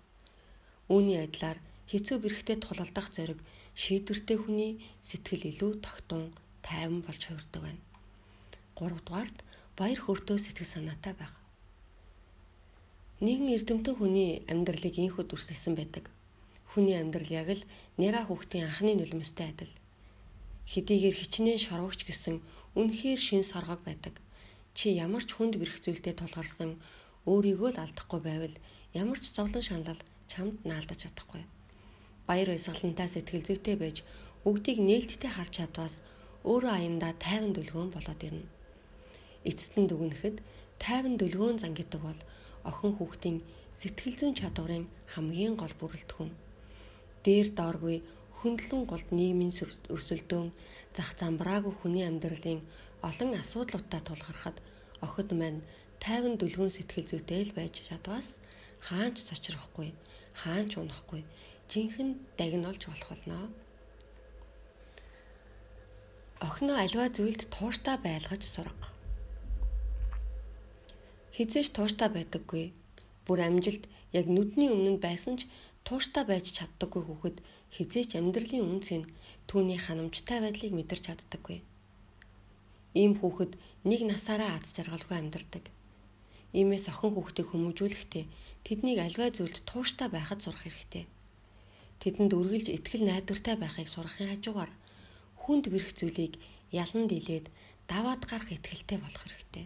Үүний 0.88 1.20
адилаар 1.22 1.60
хэцүү 1.92 2.18
бэрхтээ 2.24 2.58
тулалдах 2.62 3.08
зориг 3.14 3.40
шийдвэртэй 3.76 4.40
хүний 4.40 4.72
сэтгэл 5.04 5.52
илүү 5.52 5.72
тогтун, 5.84 6.32
тайван 6.64 7.04
болж 7.04 7.22
хувирдаг 7.28 7.62
байна. 7.62 7.84
3 8.80 9.04
дугаарт 9.04 9.38
баяр 9.76 10.00
хөөртөө 10.00 10.38
сэтгэл 10.40 10.74
санаатай 10.74 11.14
байх. 11.20 11.36
Нэгэн 13.20 13.52
эрдэмтэн 13.52 13.96
хүний 14.00 14.48
амьдралыг 14.48 14.96
инхүүд 14.96 15.36
үрсэлсэн 15.36 15.76
байдаг. 15.76 16.08
Хүний 16.72 16.96
амьдрал 16.96 17.28
яг 17.28 17.50
л 17.52 17.64
нэраа 18.00 18.24
хүүхдийн 18.28 18.72
анхны 18.72 18.96
нулимстай 18.96 19.52
адил. 19.52 19.72
Хэдийгээр 20.72 21.16
хичнээн 21.20 21.60
шорвогч 21.60 22.08
гэсэн 22.08 22.40
үнэхээр 22.80 23.20
шин 23.20 23.44
соргог 23.44 23.84
байдаг. 23.84 24.16
Чи 24.72 24.96
ямар 24.96 25.24
ч 25.28 25.36
хүнд 25.36 25.60
бэрх 25.60 25.84
зүйлтэй 25.84 26.16
тулгарсан 26.16 26.80
өөрийгөө 27.28 27.76
л 27.76 27.84
алдахгүй 27.84 28.20
байвал 28.24 28.56
ямар 28.96 29.20
ч 29.20 29.32
зовлон 29.36 29.64
шанал 29.64 30.00
чамд 30.32 30.64
наалдаж 30.68 31.00
чадахгүй 31.08 31.44
баяр 32.28 32.50
баясгалантай 32.52 33.08
сэтгэл 33.12 33.48
зүйтэй 33.48 33.76
байж 33.80 33.98
бүгдийг 34.44 34.78
нээлттэй 34.82 35.32
харж 35.34 35.54
чадвас 35.58 35.96
өөрөө 36.46 36.74
аяндаа 36.78 37.14
тайван 37.26 37.54
дүлгөөн 37.54 37.90
болоод 37.94 38.22
ирнэ. 38.28 38.46
Эцэст 39.50 39.74
нь 39.82 39.90
дүгнэхэд 39.90 40.38
тайван 40.84 41.16
дүлгөөн 41.18 41.58
зан 41.62 41.74
гэдэг 41.78 42.02
бол 42.06 42.22
охин 42.70 42.94
хүүхдийн 42.98 43.38
сэтгэл 43.80 44.18
зүйн 44.20 44.36
чадварын 44.40 44.86
хамгийн 45.14 45.56
гол 45.62 45.74
бүрэлдэхүүн. 45.80 46.32
Дээр 47.26 47.48
дооргүй 47.58 47.98
хөндлөн 48.38 48.84
голд 48.92 49.10
нийгмийн 49.10 49.54
өрсөлдөөн 49.94 50.50
зах 50.96 51.10
замбраагүй 51.20 51.74
хүний 51.82 52.06
амьдралын 52.06 52.62
олон 53.10 53.32
асуудлуудтай 53.42 54.02
тулгархад 54.06 54.58
охид 55.06 55.30
маань 55.34 55.66
тайван 56.04 56.38
дүлгөөн 56.38 56.74
сэтгэл 56.74 57.10
зүйтэй 57.10 57.42
л 57.50 57.56
байж 57.58 57.74
чадвас 57.90 58.28
хаанч 58.88 59.18
цочрохгүй 59.28 59.90
хаанч 60.42 60.72
унахгүй 60.82 61.22
жинхэнэ 61.76 62.16
дагнолж 62.40 62.88
болох 62.88 63.10
болно. 63.12 63.52
Охиноо 66.40 66.78
аливаа 66.80 67.10
зүйлд 67.12 67.42
тууштай 67.52 67.98
байлгаж 68.00 68.44
сурга. 68.48 68.88
Хизээш 71.36 71.76
тууштай 71.76 72.08
байдаггүй. 72.16 72.72
Бүр 73.28 73.40
амжилт 73.48 73.84
яг 74.16 74.26
нүдний 74.32 74.72
өмнө 74.72 75.04
байсан 75.04 75.36
ч 75.40 75.52
тууштай 75.84 76.24
байж 76.24 76.56
чаддаггүй 76.56 77.04
хүүхэд 77.04 77.38
хизээч 77.76 78.12
амьдралын 78.16 78.64
үнцийг 78.72 79.12
түүний 79.50 79.80
ханамжтай 79.82 80.40
байдлыг 80.40 80.72
мэдэрч 80.72 81.04
чаддаггүй. 81.12 81.60
Ийм 82.96 83.20
хүүхэд 83.20 83.60
нэг 83.84 84.02
насаараа 84.08 84.56
аз 84.56 84.72
жаргалгүй 84.72 85.18
амьдардаг. 85.20 85.68
Иймээс 86.56 86.88
охин 86.88 87.12
хүүхдийг 87.12 87.52
хүмүүжүүлэхдээ 87.52 88.26
тэднийг 88.64 89.00
альваа 89.04 89.28
зүйлд 89.36 89.68
тууштай 89.68 90.08
байхад 90.08 90.40
сурах 90.40 90.64
хэрэгтэй 90.64 91.04
тэдэнд 92.06 92.38
үргэлж 92.38 92.70
ихтгэл 92.70 93.10
найдвартай 93.10 93.58
байхыг 93.58 93.90
сурахын 93.90 94.30
хажуугаар 94.30 94.70
хүнд 95.42 95.66
бэрх 95.74 95.90
зүйлийг 95.98 96.38
ялан 96.70 97.10
дийлээд 97.10 97.50
даваад 97.90 98.22
гарах 98.30 98.54
ихтгэлтэй 98.54 99.02
болох 99.02 99.26
хэрэгтэй. 99.26 99.66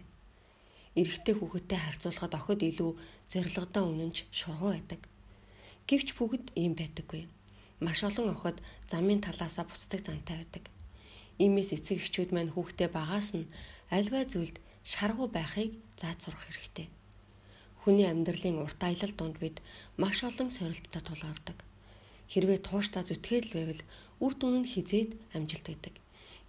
Эрэгтэй 0.96 1.34
хүүхэдтэй 1.36 1.78
харьцуулахад 1.84 2.34
охид 2.40 2.60
илүү 2.64 2.90
зоригтой 3.28 3.84
үнэнч 3.84 4.16
шургуу 4.32 4.72
байдаг. 4.72 5.00
Гэвч 5.84 6.08
бүгд 6.16 6.56
ийм 6.56 6.72
байдаггүй. 6.80 7.28
Маш 7.84 8.00
олон 8.08 8.32
охид 8.32 8.58
замын 8.88 9.20
талаасаа 9.20 9.68
буцдаг 9.68 10.00
зантай 10.00 10.36
байдаг. 10.40 10.64
Иймээс 11.36 11.76
эцэг 11.76 12.00
эхчүүд 12.00 12.32
маань 12.32 12.52
хүүхдээ 12.56 12.88
багаас 12.88 13.36
нь 13.36 13.52
альваа 13.92 14.24
зүйлд 14.24 14.56
шаргуу 14.84 15.28
байхыг 15.28 15.76
зааж 16.00 16.18
сурах 16.24 16.44
хэрэгтэй. 16.48 16.88
Хүний 17.84 18.08
амьдралын 18.08 18.64
урт 18.64 18.80
аялал 18.80 19.14
донд 19.16 19.36
бид 19.40 19.56
маш 20.00 20.24
олон 20.24 20.48
сорилттой 20.48 21.02
тулгардаг. 21.04 21.58
Хэрвээ 22.30 22.58
тууштай 22.62 23.02
зүтгээл 23.02 23.50
байвал 23.54 23.82
үр 24.22 24.32
дүн 24.38 24.62
нь 24.62 24.70
хизээд 24.72 25.10
амжилт 25.34 25.66
байдаг. 25.66 25.94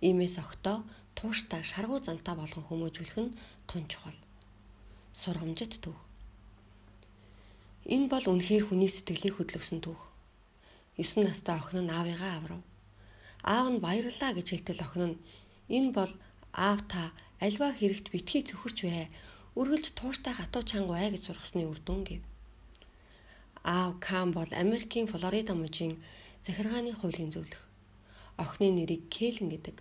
Иймээс 0.05 0.37
октоо 0.37 0.85
тууштай 1.17 1.61
шаргуу 1.65 1.99
зантаа 2.05 2.35
болгон 2.37 2.65
хүмүүжүүлэх 2.69 3.17
нь 3.17 3.35
тун 3.65 3.83
чухал. 3.89 4.17
Сургамжит 5.17 5.81
төв. 5.81 5.97
Энэ 7.89 8.07
бол 8.13 8.25
үнэхээр 8.29 8.69
хүний 8.69 8.89
сэтгэлийг 8.93 9.35
хөдлөсөн 9.41 9.81
төв. 9.81 9.97
9 11.01 11.25
настай 11.25 11.57
охин 11.57 11.89
нь 11.89 11.93
аавыгаа 11.97 12.33
аврав. 12.37 12.61
Аав 13.41 13.67
нь 13.73 13.81
баярлаа 13.81 14.31
гэж 14.37 14.47
хэлтэл 14.53 14.85
охин 14.85 15.03
нь 15.09 15.19
энэ 15.77 15.89
бол 15.97 16.13
аав 16.53 16.79
та 16.91 17.09
альва 17.41 17.73
хэрэгт 17.73 18.13
битгий 18.13 18.45
цөхөрч 18.45 18.77
бай. 18.85 19.09
Үргэлж 19.57 19.97
тууштай 19.97 20.33
хатуу 20.37 20.61
чанга 20.61 20.93
бай 20.93 21.09
гэж 21.09 21.21
сургасны 21.25 21.65
үр 21.65 21.81
дүн 21.81 22.01
гэв. 22.05 22.21
Аав 23.63 23.99
Кам 23.99 24.31
бол 24.31 24.47
Америкийн 24.51 25.05
Флорида 25.07 25.53
мужийн 25.53 26.01
захиргааны 26.45 26.93
хуулийн 26.97 27.31
зөвлөх. 27.31 27.61
Охины 28.37 28.71
нэрийг 28.73 29.05
Кэлен 29.13 29.49
гэдэг. 29.53 29.77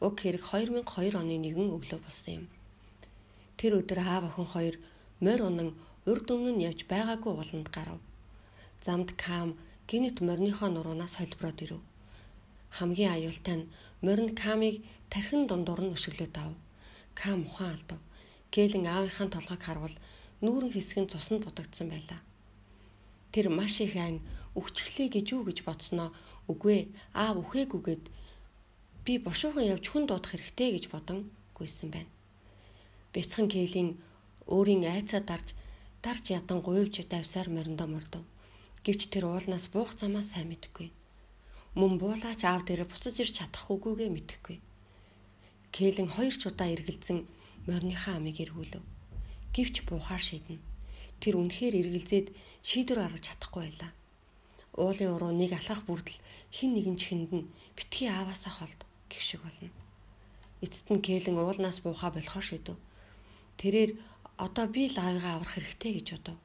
Уг 0.00 0.14
хэрэг 0.20 0.40
2002 0.40 1.20
оны 1.20 1.36
нэгэн 1.36 1.68
өглөө 1.76 2.00
болсон 2.00 2.32
юм. 2.32 2.46
Тэр 3.60 3.76
өдөр 3.76 4.00
аав 4.00 4.24
охин 4.32 4.48
хоёр 4.48 4.74
морь 5.20 5.44
унан 5.44 5.76
урд 6.08 6.26
өмнө 6.32 6.56
нь 6.56 6.64
явж 6.64 6.88
байгаагүй 6.88 7.32
болонд 7.36 7.68
гарав. 7.68 8.00
Замд 8.80 9.12
Кам 9.20 9.52
гинэт 9.84 10.24
морьныхоо 10.24 10.72
нуруунаас 10.72 11.20
холброод 11.20 11.60
ирэв. 11.60 11.80
Хамгийн 12.72 13.12
аюултай 13.20 13.56
нь 13.60 13.70
морин 14.00 14.32
Камыг 14.32 14.80
тархин 15.12 15.44
дундуур 15.44 15.80
нь 15.84 15.92
өшөглөөд 15.92 16.36
ав. 16.40 16.56
Кам 17.12 17.44
ухаан 17.44 17.76
алдав. 17.76 18.00
Кэлен 18.48 18.88
аавынхаа 18.88 19.28
толгойг 19.28 19.60
харвал 19.60 19.96
нүүрэн 20.40 20.72
хэсэг 20.72 20.98
нь 21.04 21.10
цуснд 21.12 21.44
будагдсан 21.44 21.92
байлаа. 21.92 22.20
Тэр 23.32 23.46
маш 23.48 23.80
их 23.80 23.94
айн 23.96 24.18
өгчлээ 24.58 25.08
гэж 25.14 25.26
юу 25.34 25.42
гэж 25.46 25.58
бодсноо 25.62 26.10
үгүй 26.50 26.90
аав 27.14 27.36
үхээгүйгээд 27.42 28.04
би 29.04 29.12
бушуухан 29.22 29.70
явж 29.74 29.84
хүн 29.90 30.04
дуудах 30.06 30.34
хэрэгтэй 30.34 30.68
гэж 30.74 30.84
бодон 30.90 31.30
гүйсэн 31.54 31.88
байна. 31.94 32.10
Бяцхан 33.14 33.46
Кейлийн 33.50 33.98
өөрийн 34.50 34.82
айцаа 34.90 35.22
дарж 35.22 35.54
дарж 36.02 36.24
ядан 36.38 36.58
гуйвч 36.66 37.06
давсаар 37.06 37.48
мориндоо 37.52 37.86
мордов. 37.90 38.22
Гэвч 38.84 39.12
тэр 39.12 39.28
уулнаас 39.28 39.68
буух 39.70 39.92
замаа 39.94 40.24
сайн 40.24 40.48
мэдгүй. 40.50 40.88
Мөн 41.78 41.98
буулаач 42.02 42.40
аав 42.48 42.64
дээрээ 42.64 42.88
буцаж 42.88 43.14
ирч 43.20 43.34
чадах 43.38 43.68
үгүйгээ 43.70 44.10
мэдэхгүй. 44.10 44.58
Кэлэн 45.74 46.08
хоёр 46.16 46.34
ч 46.34 46.42
удаа 46.50 46.68
эргэлзэн 46.74 47.28
мориныхаа 47.68 48.16
амийг 48.18 48.40
эргүүлв. 48.40 48.82
Гэвч 49.54 49.86
буухаар 49.86 50.22
шийднэ. 50.24 50.69
Тэр 51.20 51.36
үнэхээр 51.36 51.74
эргэлзээд 51.84 52.26
шийдвэр 52.64 52.98
гаргаж 53.04 53.24
чадахгүй 53.28 53.62
байлаа. 53.68 53.92
Уулын 54.72 55.12
уруу 55.12 55.32
нэг 55.36 55.52
алхах 55.52 55.84
бүрдэл 55.84 56.16
хин 56.48 56.72
нэгэн 56.72 56.96
чихэнд 56.96 57.30
нь 57.36 57.50
битгий 57.76 58.08
ааваасаа 58.08 58.52
холд 58.56 58.80
гэх 59.12 59.20
шиг 59.20 59.44
болно. 59.44 59.68
Эцэст 60.64 60.88
нь 60.88 61.04
Кэлэн 61.04 61.36
уулнаас 61.36 61.84
буухаа 61.84 62.10
болохоор 62.16 62.46
шийдэв. 62.48 62.76
Тэрээр 63.60 63.90
одоо 64.40 64.66
би 64.72 64.88
л 64.88 64.96
аавыгаа 64.96 65.36
аврах 65.36 65.60
хэрэгтэй 65.60 65.92
гэж 66.00 66.08
бодов. 66.16 66.36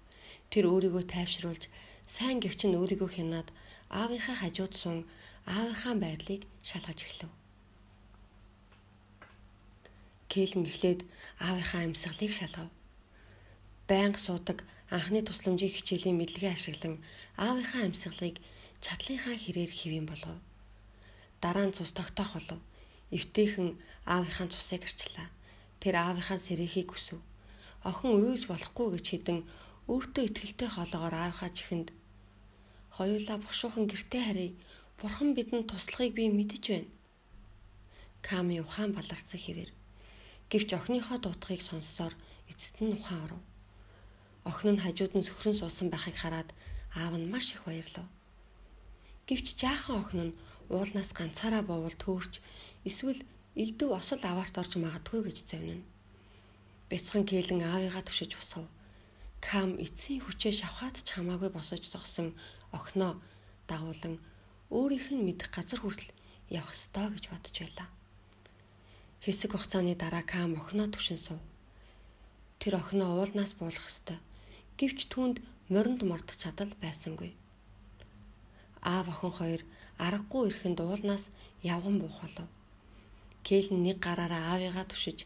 Тэр 0.51 0.63
өөрийгөө 0.67 1.03
тайвшруулж 1.07 1.63
сайн 2.03 2.43
гівч 2.43 2.67
нь 2.67 2.75
өөрийгөө 2.75 3.09
хянаад 3.15 3.47
аавынхаа 3.87 4.35
хажууд 4.43 4.73
сун 4.75 4.99
аавынхаа 5.47 5.95
байдлыг 6.03 6.41
шалгаж 6.67 6.99
эхлэв. 7.07 7.31
Кэлэн 10.31 10.67
эхлээд 10.67 10.99
аавынхаа 11.39 11.81
амьсгалыг 11.87 12.33
шалгав 12.35 12.67
байнга 13.89 14.19
суудаг 14.19 14.65
анхны 14.89 15.21
тусламжийн 15.25 15.73
хичээлийн 15.73 16.17
мэдлэгээ 16.17 16.53
ашиглан 16.57 16.95
аавынхаа 17.37 17.81
амьсгалыг 17.85 18.35
чадлынхаа 18.83 19.35
хэрээр 19.37 19.71
хэвэн 19.79 20.05
болов. 20.09 20.37
Дараа 21.41 21.65
нь 21.67 21.75
цус 21.77 21.91
тогтоох 21.93 22.31
болов. 22.37 22.59
Эвтэйхэн 23.17 23.69
аавынхаа 24.05 24.47
цусыг 24.53 24.81
арчлаа. 24.85 25.27
Тэр 25.81 25.95
аавынхаа 26.01 26.39
сэрэхийг 26.41 26.89
хүсв. 26.93 27.21
Охин 27.89 28.11
уйлж 28.17 28.43
болохгүй 28.49 28.87
гэж 28.93 29.05
хідэн 29.09 29.39
өөртөө 29.91 30.23
ихтгэлтэй 30.25 30.69
хоолоогоор 30.73 31.15
аавынхаа 31.17 31.51
чихэнд 31.53 31.87
хоёулаа 32.97 33.37
бушуухан 33.37 33.85
гэртээ 33.85 34.23
харъя. 34.25 34.57
Бурхан 34.97 35.29
бидэнд 35.37 35.69
туслахыг 35.69 36.13
би 36.17 36.25
мэдэж 36.33 36.63
байна. 36.73 36.89
Ками 38.25 38.57
ухаан 38.65 38.91
баларцсан 38.97 39.37
хэвээр. 39.41 39.71
Гэвч 40.49 40.69
охиныхоо 40.73 41.17
дуутахыг 41.21 41.61
сонссоор 41.61 42.13
эцэст 42.49 42.81
нь 42.81 42.95
ухаан 42.97 43.21
оров. 43.25 43.43
Охин 44.49 44.77
нь 44.77 44.83
хажууд 44.83 45.13
нь 45.17 45.27
сөхрөн 45.27 45.55
суусан 45.57 45.87
байхыг 45.89 46.15
хараад 46.21 46.49
аав 46.93 47.13
нь 47.17 47.29
маш 47.33 47.57
их 47.57 47.61
баярлав. 47.65 48.05
Гэвч 49.27 49.47
жаахан 49.61 49.97
охин 50.01 50.21
нь 50.27 50.37
уулнаас 50.69 51.09
ганцаараа 51.17 51.63
бовол 51.65 51.95
төөрч 52.03 52.33
эсвэл 52.89 53.21
элдв 53.61 53.89
осол 53.99 54.21
аваарт 54.21 54.55
орж 54.61 54.71
магадгүй 54.77 55.21
гэж 55.25 55.37
завнана. 55.49 55.85
Бяцхан 56.89 57.23
кэлэн 57.25 57.61
аавыгаа 57.65 58.03
түшиж 58.05 58.31
усав. 58.37 58.65
Кам 59.41 59.69
эцсийн 59.85 60.21
хүчээ 60.21 60.53
шавхаад 60.61 60.95
ч 61.05 61.07
хамаагүй 61.17 61.49
босож 61.53 61.81
зогсон 61.81 62.37
охиноо 62.77 63.13
дагуулan 63.69 64.15
өөрийнх 64.69 65.09
нь 65.13 65.25
мэдэх 65.25 65.49
газар 65.53 65.79
хүртэл 65.81 66.13
явах 66.49 66.73
ёстой 66.77 67.07
гэж 67.13 67.23
бодож 67.33 67.55
байлаа. 67.61 67.87
Хэсэг 69.25 69.51
хугацааны 69.57 69.93
дараа 69.97 70.21
Кам 70.21 70.53
охиноо 70.61 70.87
түшин 70.93 71.17
сув. 71.17 71.39
Тэр 72.61 72.77
охиноо 72.81 73.17
уулнаас 73.17 73.53
буулгах 73.57 73.89
ёстой. 73.89 74.17
Гэвч 74.79 75.07
түүнд 75.07 75.39
моринд 75.71 76.01
мордох 76.03 76.35
чадал 76.35 76.71
байсангүй. 76.83 77.31
Аав 78.83 79.07
охин 79.13 79.33
хоёр 79.39 79.61
аргагүй 80.05 80.43
ирэхэд 80.51 80.79
уулнаас 80.83 81.31
явган 81.63 81.95
буух 81.99 82.19
болов. 82.21 82.47
Кэлн 83.47 83.79
нэг 83.87 83.97
гараараа 84.03 84.43
аавыгаа 84.51 84.85
түшиж, 84.91 85.19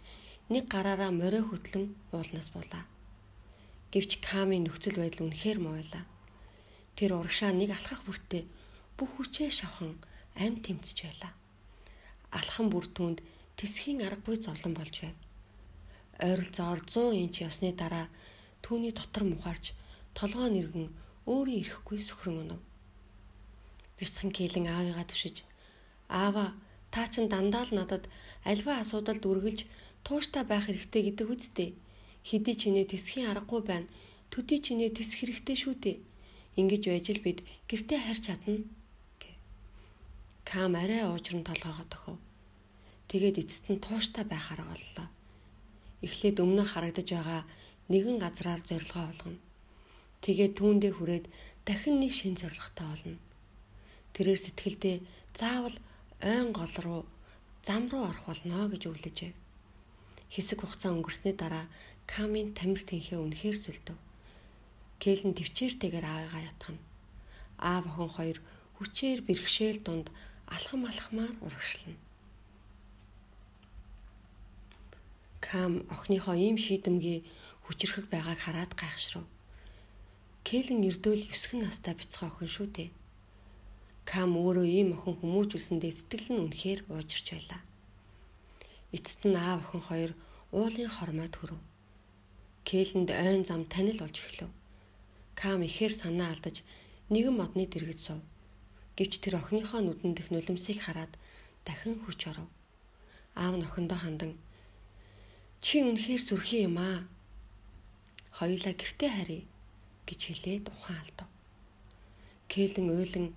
нэг 0.54 0.70
гараараа 0.74 1.10
морио 1.10 1.42
хөтлөн 1.50 1.86
уулнаас 2.14 2.50
буулаа. 2.54 2.86
Гэвч 3.90 4.22
Камын 4.22 4.70
нөхцөл 4.70 5.02
байдал 5.02 5.26
үнэхээр 5.26 5.60
байлаа. 5.66 6.06
Тэр 6.94 7.18
урагшаа 7.18 7.50
нэг 7.50 7.74
алхах 7.74 8.06
бүртээ 8.06 8.46
бүх 8.98 9.10
хүчээ 9.18 9.50
шавхан 9.50 9.98
амь 10.38 10.62
тэмцэж 10.62 10.98
байлаа. 11.10 11.34
Алхан 12.30 12.70
бүр 12.70 12.86
түнд 12.86 13.26
тэсхийн 13.58 14.06
аргагүй 14.06 14.38
зовлон 14.38 14.78
болж 14.78 14.96
байв. 15.02 15.18
Ойролцоогоор 16.22 16.82
100 16.86 17.18
инч 17.18 17.36
явсны 17.42 17.74
дараа 17.74 18.06
түүний 18.66 18.94
дотор 18.96 19.24
мухаарч 19.28 19.66
толгоо 20.18 20.48
нэргэн 20.52 20.88
өөрийн 21.32 21.62
ирэхгүй 21.64 22.00
сөхрөн 22.02 22.38
өнөв. 22.44 22.62
Бяцхан 23.98 24.32
кэлэн 24.38 24.68
аавыгаа 24.70 25.06
түшиж 25.08 25.38
"Аава, 26.10 26.46
та 26.94 27.02
чин 27.12 27.26
дандаа 27.34 27.64
л 27.68 27.76
надад 27.78 28.04
альва 28.52 28.74
асуудалд 28.80 29.24
үргэлж 29.32 29.60
тууштай 30.06 30.44
байх 30.48 30.66
хэрэгтэй 30.68 31.02
гэдэг 31.06 31.28
үсттэй. 31.34 31.70
Хэдий 32.28 32.56
чинээ 32.62 32.86
тэсхийн 32.90 33.30
аргагүй 33.32 33.62
байна. 33.70 33.92
Төдий 34.32 34.60
чинээ 34.66 34.90
тэсэх 34.98 35.20
хэрэгтэй 35.22 35.58
шүү 35.60 35.76
дээ. 35.84 35.98
Ингэж 36.60 36.84
байж 36.90 37.08
л 37.16 37.26
бид 37.26 37.40
гэртээ 37.70 38.00
харьж 38.04 38.24
чадна." 38.28 38.64
Кам 40.50 40.74
арай 40.82 41.06
уужран 41.06 41.44
толгоогоо 41.46 41.86
тохив. 41.94 42.18
Тэгээд 43.10 43.38
эцэст 43.42 43.66
нь 43.70 43.78
тууштай 43.86 44.26
байх 44.26 44.50
арга 44.50 44.74
боллоо. 44.74 45.08
Эхлээд 46.02 46.42
өмнө 46.42 46.66
харагдаж 46.66 47.06
байгаа 47.14 47.42
нэгэн 47.92 48.18
газраар 48.24 48.62
зорилгоо 48.62 49.06
олгоно. 49.12 49.40
Тэгээд 50.24 50.54
түүндээ 50.58 50.94
хүрээд 50.96 51.26
дахин 51.68 51.96
нэг 52.00 52.14
шин 52.14 52.36
зорилготой 52.38 52.88
олно. 52.96 53.18
Тэрээр 54.14 54.40
сэтгэлдээ 54.42 54.98
заавал 55.40 55.78
ойн 56.22 56.50
гол 56.54 56.76
руу 56.86 57.02
зам 57.68 57.90
руу 57.92 58.04
орох 58.10 58.26
болно 58.30 58.70
гэж 58.72 58.84
өвлөж 58.90 59.18
байв. 59.22 59.38
Хэсэг 60.34 60.60
хугацаа 60.62 60.92
өнгөрсний 60.94 61.36
дараа 61.38 61.66
Камын 62.10 62.58
тамир 62.58 62.82
тэнхээ 62.90 63.22
үнэхээр 63.22 63.58
сүлдэв. 63.58 63.98
Кэлэн 65.02 65.34
төвчээртэйгээр 65.38 66.06
аавыгаа 66.10 66.42
ятгана. 66.50 66.82
Аав 67.62 67.86
охин 67.86 68.10
хоёр 68.18 68.38
хүчээр 68.78 69.20
бэрхшээл 69.28 69.80
дунд 69.86 70.08
алхам 70.50 70.90
алхмаар 70.90 71.34
урагшлана. 71.46 72.02
Кам 75.46 75.86
охиныхоо 75.94 76.34
ийм 76.34 76.58
шийдэмгий 76.58 77.20
хүчрхэг 77.70 78.10
байгааг 78.10 78.40
хараад 78.42 78.74
гайхшрав. 78.74 79.30
Кэлэн 80.42 80.82
эрдөөл 80.90 81.30
9 81.30 81.62
настай 81.62 81.94
бяцхан 81.94 82.34
охин 82.34 82.50
шүү 82.50 82.68
дээ. 82.74 82.90
Кам 84.10 84.34
өөрөө 84.42 84.66
ийм 84.66 84.90
охин 84.98 85.22
хүмүүжүүлсэндээ 85.22 85.94
сэтгэл 85.94 86.28
нь 86.34 86.42
үнэхээр 86.50 86.80
уужирч 86.90 87.28
байлаа. 87.30 87.62
Эцэст 88.90 89.22
нь 89.30 89.38
аав 89.38 89.62
охин 89.70 89.84
хоёр 89.86 90.12
уулын 90.50 90.90
хормойд 90.90 91.34
хүрв. 91.38 91.62
Кэлэнд 92.66 93.10
ойн 93.14 93.46
зам 93.46 93.70
танил 93.70 94.02
болж 94.02 94.18
эхлэв. 94.18 94.50
Кам 95.38 95.62
ихээр 95.62 95.94
санаа 95.94 96.34
алдаж 96.34 96.66
нэгэн 97.14 97.38
модны 97.38 97.70
дэргэд 97.70 98.02
сув. 98.02 98.20
Гэвч 98.98 99.22
тэр 99.22 99.38
охиныхоо 99.38 99.86
нүдэн 99.86 100.18
дэх 100.18 100.34
нулимсыг 100.34 100.82
хараад 100.82 101.14
дахин 101.66 102.02
хүч 102.02 102.34
оров. 102.34 102.50
Аав 103.38 103.54
нь 103.62 103.66
охиндоо 103.68 104.00
хандан 104.02 104.32
"Чи 105.62 105.86
үнэхээр 105.86 106.22
сүрхий 106.26 106.66
юм 106.66 106.82
аа. 106.82 107.06
Хоёулаа 108.38 108.74
гэртээ 108.78 109.12
харъя" 109.18 109.44
гэж 110.08 110.20
хэлээд 110.26 110.66
ухаан 110.74 111.00
алдав. 111.02 111.30
Кэлэн 112.52 112.88
уйлан 112.94 113.28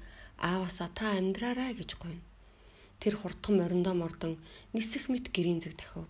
ааваасаа 0.40 0.88
та 0.98 1.06
амьдраарай 1.18 1.72
гэж 1.76 1.90
гуйна. 2.00 2.24
Тэр 3.00 3.14
хурдхан 3.16 3.54
мориндоо 3.58 3.94
мордон 3.98 4.34
нисэх 4.74 5.08
мэт 5.12 5.26
гэрийн 5.34 5.60
зүг 5.60 5.74
дахив. 5.76 6.06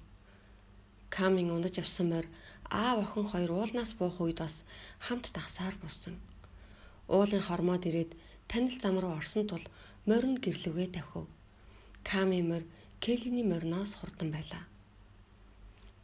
Камин 1.15 1.51
унаж 1.57 1.77
авсан 1.83 2.07
морь 2.13 2.29
аав 2.71 2.99
охин 3.05 3.27
хоёр 3.29 3.51
уулнаас 3.53 3.93
буух 3.99 4.21
үед 4.21 4.39
бас 4.45 4.65
хамт 5.05 5.27
тагсаар 5.37 5.75
буусан. 5.81 6.15
Уулын 7.09 7.43
хормоод 7.45 7.85
ирээд 7.89 8.13
танил 8.51 8.77
зам 8.81 8.97
руу 9.03 9.13
орсон 9.21 9.45
тул 9.51 9.65
морин 10.09 10.37
гэрлүгээ 10.45 10.89
тавхив. 10.97 11.27
Ками 12.09 12.41
морь 12.51 12.67
Келиний 13.03 13.43
мориноос 13.43 13.93
хурдан 13.95 14.31
байлаа. 14.31 14.65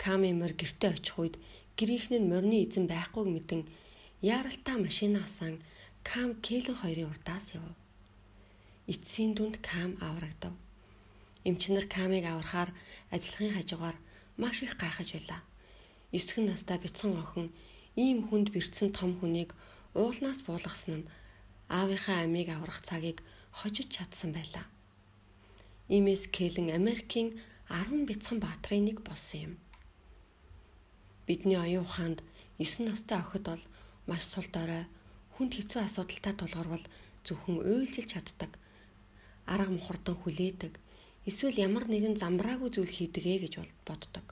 Ками 0.02 0.32
морь 0.32 0.56
гэртээ 0.60 0.90
очих 0.98 1.18
үед 1.18 1.36
нь 1.78 2.30
морины 2.32 2.66
эзэн 2.66 2.86
байхгүйг 2.90 3.28
мэдэн 3.30 3.62
яаралтай 4.22 4.76
машинаасан 4.82 5.54
Кам 6.08 6.30
Келин 6.44 6.74
хоёрын 6.74 7.10
урдаас 7.12 7.54
яв. 7.54 7.66
Эцсийн 8.92 9.32
дүнд 9.34 9.56
Кам 9.68 9.90
аврагдав. 10.00 10.54
Эмчнэр 11.48 11.86
Камыг 11.86 12.24
аврахаар 12.26 12.70
ажлахын 13.14 13.54
хажуугаар 13.54 13.96
маш 14.36 14.62
их 14.62 14.74
гайхаж 14.76 15.08
байлаа. 15.14 15.40
Эсгэн 16.16 16.46
настай 16.46 16.78
бяцхан 16.82 17.14
охин 17.22 17.52
ийм 17.94 18.18
хүнд 18.26 18.48
бэрцэн 18.54 18.90
том 18.98 19.10
хүнийг 19.20 19.50
уулнаас 19.94 20.40
буулгасан 20.46 20.94
нь 20.98 21.08
аавынхаа 21.68 22.24
амийг 22.24 22.48
аврах 22.50 22.80
цагийг 22.88 23.18
хожиж 23.58 23.88
чадсан 23.94 24.30
байлаа. 24.34 24.66
Иймээс 25.94 26.24
Кэлэн 26.34 26.68
Америкийн 26.78 27.28
10 27.68 28.08
бяцхан 28.08 28.38
баатрын 28.40 28.84
нэг 28.88 28.98
болсон 29.06 29.40
юм. 29.46 29.54
Бидний 31.28 31.60
оюун 31.60 31.84
ухаанд 31.84 32.24
9 32.56 32.88
настай 32.88 33.20
охид 33.20 33.44
бол 33.44 33.62
маш 34.08 34.24
сул 34.24 34.48
дорой 34.48 34.88
хүнд 35.36 35.52
хэцүү 35.60 35.80
асуудалтай 35.84 36.32
тулгарвал 36.32 36.84
зөвхөн 37.26 37.60
уйлжиж 37.60 38.16
чаддаг. 38.16 38.56
Арга 39.44 39.76
мухардан 39.76 40.16
хүлээдэг. 40.16 40.72
Эсвэл 41.28 41.60
ямар 41.68 41.84
нэгэн 41.84 42.16
замбраагүй 42.16 42.72
зүйл 42.72 42.88
хийдэгэ 42.88 43.44
гэж 43.44 43.54
боддог. 43.84 44.26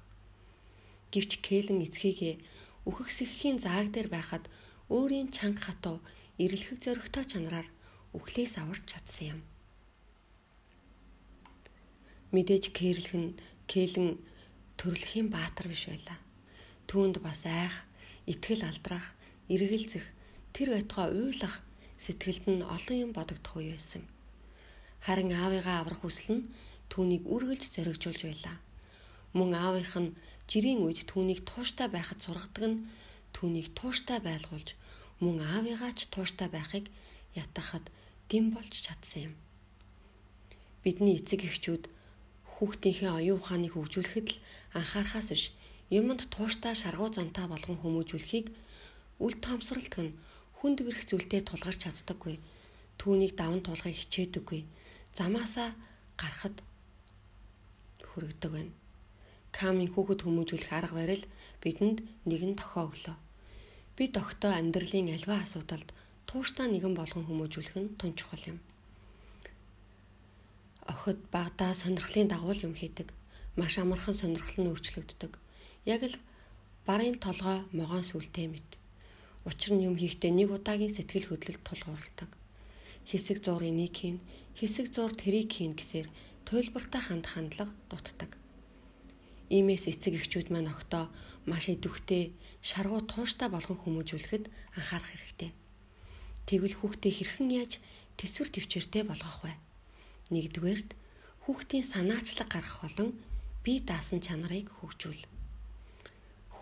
Гэвч 1.13 1.45
Кэлэн 1.45 1.85
эцгийгээ 1.85 2.35
үхэгсэхийн 2.89 3.61
зааг 3.61 3.93
дээр 3.93 4.09
байхад 4.09 4.49
өөрийн 4.89 5.29
чанга 5.37 5.69
хатуу 5.69 6.01
эрэлхэг 6.41 6.81
зөрөгтэй 6.81 7.25
чанараар 7.29 7.69
үхлээс 8.17 8.57
аварч 8.57 8.85
чадсан 8.89 9.37
юм. 9.37 9.41
Мэдээж 12.33 12.65
кэрлэх 12.73 13.15
нь 13.21 13.37
кэлэн 13.69 14.17
төрөлхийн 14.81 15.29
баатар 15.29 15.69
биш 15.69 15.93
байлаа. 15.93 16.26
Түүнд 16.87 17.19
бас 17.23 17.43
айх, 17.47 17.85
итгэл 18.31 18.63
алдрах, 18.63 19.15
эргэлзэх, 19.51 20.07
тэр 20.55 20.75
байтугай 20.75 21.11
уйлах 21.11 21.63
сэтгэлд 21.99 22.45
нь 22.47 22.63
олон 22.63 22.97
юм 23.05 23.11
бодогдох 23.15 23.59
үе 23.59 23.75
байсан. 23.75 24.07
Харин 25.03 25.31
аавыгаа 25.35 25.83
аврах 25.83 26.01
хүсэл 26.03 26.31
нь 26.37 26.47
түүнийг 26.91 27.25
үргэлж 27.27 27.65
зоригжуулж 27.75 28.23
байлаа. 28.27 28.57
Мөн 29.37 29.51
аавынх 29.55 29.95
нь 29.99 30.15
жирийн 30.51 30.81
үед 30.87 31.07
түүнийг 31.11 31.43
тууштай 31.43 31.89
байхад 31.91 32.23
сургадаг 32.23 32.65
нь 32.71 32.79
түүнийг 33.35 33.75
тууштай 33.79 34.19
байлгуулж 34.23 34.79
мөн 35.21 35.43
аавыгаа 35.43 35.93
ч 35.99 36.07
тууштай 36.13 36.49
байхыг 36.53 36.87
ятгахад 37.35 37.91
дэм 38.31 38.55
болж 38.55 38.73
чадсан 38.87 39.23
юм. 39.29 39.35
Бидний 40.83 41.19
эцэг 41.19 41.43
эхчүүд 41.45 41.91
хүүхдийнхээ 42.57 43.13
оюун 43.19 43.41
ухааныг 43.43 43.73
хөгжүүлэхэд 43.75 44.29
л 44.33 44.41
анхаарахаас 44.79 45.29
биш 45.35 45.45
юмд 45.91 46.27
тууштай 46.35 46.75
шаргуу 46.75 47.11
зантаа 47.15 47.47
болгон 47.47 47.79
хүмүүжүүлэхийг 47.79 48.51
үл 49.23 49.35
тоомсролтг 49.39 49.95
нь 50.03 50.17
хүнд 50.59 50.83
бэрх 50.83 51.07
зүйлтэй 51.07 51.47
тулгарч 51.47 51.87
чаддаггүй. 51.87 52.37
Түүнийг 52.99 53.33
даван 53.39 53.61
туулахыг 53.63 53.95
хичээдэггүй. 53.95 54.67
Замаасаа 55.15 55.77
гарахад 56.19 56.57
хүрэгдэг 58.09 58.51
байна. 58.51 58.73
Камын 59.53 59.93
хүүхэд 59.93 60.21
хүмүүжүүлэх 60.25 60.73
арга 60.73 60.97
барил 60.97 61.25
бидэнд 61.63 61.99
нэгэн 62.29 62.57
тохио 62.59 62.89
өглөө. 62.89 63.17
Бид 63.97 64.13
огтоо 64.17 64.53
амьдралын 64.53 65.15
альва 65.17 65.45
асуудалд 65.45 65.93
тууштай 66.29 66.67
нэгэн 66.69 66.95
болгон 66.97 67.25
хүмүүжүүлэх 67.29 67.77
нь 67.79 67.95
тун 68.01 68.13
чухал 68.19 68.45
юм. 68.53 68.59
Охид 70.93 71.21
багада 71.31 71.73
сонирхлын 71.73 72.29
дагуул 72.29 72.61
юм 72.67 72.75
хийдэг. 72.75 73.09
Маш 73.57 73.79
амархан 73.79 74.15
сонирхол 74.17 74.59
нь 74.61 74.71
өөрчлөгддөг. 74.73 75.33
Яг 75.87 76.03
л 76.03 76.19
барын 76.83 77.23
толгой 77.23 77.63
могоон 77.71 78.03
сүлтэй 78.03 78.51
мэт. 78.51 78.75
Учир 79.47 79.79
нь 79.79 79.87
юм 79.87 79.95
хийхдээ 79.95 80.35
нэг 80.35 80.51
удаагийн 80.51 80.91
сэтгэл 80.91 81.31
хөдлөлт 81.31 81.63
тулгуурладаг. 81.63 82.31
Хэсэг 83.07 83.39
зур 83.39 83.63
энийг 83.63 83.95
хийн, 83.95 84.19
хэсэг 84.59 84.91
зур 84.91 85.15
тэрийг 85.15 85.47
хийн 85.55 85.79
гэсээр 85.79 86.11
туйлбартай 86.43 87.03
ханд 87.07 87.31
хандлага 87.31 87.71
дутдаг. 87.87 88.35
Иймээс 89.47 89.87
эцэг 89.87 90.19
эхчүүд 90.19 90.51
маань 90.51 90.75
октоо 90.75 91.07
маш 91.47 91.71
идэвхтэй 91.71 92.35
шаргуу 92.59 93.07
тууштай 93.07 93.47
болгон 93.47 93.79
хүмүүжүүлэхэд 93.79 94.51
анхаарах 94.75 95.07
хэрэгтэй. 95.15 95.55
Тэгвэл 96.51 96.83
хүүхдээ 96.83 97.13
хэрхэн 97.15 97.49
яаж 97.55 97.79
төсвөр 98.19 98.51
төвчээртэй 98.51 99.07
болгох 99.07 99.39
вэ? 99.47 99.55
Нэгдүгээрт 100.35 100.99
хүүхдийн 101.47 101.87
санаачлаг 101.87 102.51
гарах 102.51 102.83
болон 102.83 103.15
бие 103.63 103.79
даасан 103.87 104.19
чанарыг 104.19 104.67
хөгжүүл. 104.83 105.36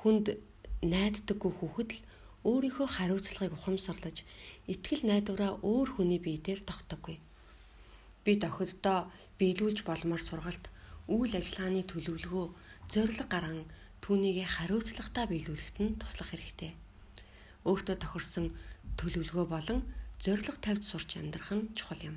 Хүнд 0.05 0.37
найддаггүй 0.85 1.53
хүүхэд 1.57 1.91
л 1.97 2.05
өөрийнхөө 2.45 2.89
хариуцлагыг 2.93 3.57
ухамсарлаж 3.57 4.29
итгэл 4.69 5.09
найдвараа 5.09 5.57
өөр 5.65 5.89
хүний 5.97 6.21
бие 6.21 6.37
дээр 6.45 6.61
тогтдоггүй. 6.61 7.17
Бид 8.25 8.45
охиддоо 8.45 9.09
биелүүлж 9.41 9.81
болмоор 9.89 10.21
сургалт, 10.21 10.69
үйл 11.09 11.33
ажиллагааны 11.41 11.89
төлөвлөгөө, 11.89 12.47
зориг 12.93 13.25
гарган 13.33 13.65
түүнийг 14.05 14.45
хариуцлагатай 14.45 15.25
биелүүлэхэд 15.33 15.79
нь 15.81 15.97
туслах 15.97 16.37
хэрэгтэй. 16.37 16.77
Өөртөө 17.65 17.97
тохирсон 18.05 18.53
төлөвлөгөө 19.01 19.47
болон 19.49 19.81
зориг 20.21 20.61
тавьж 20.61 20.85
сурч 20.85 21.17
амьдрах 21.17 21.49
нь 21.57 21.73
чухал 21.73 22.05
юм. 22.13 22.17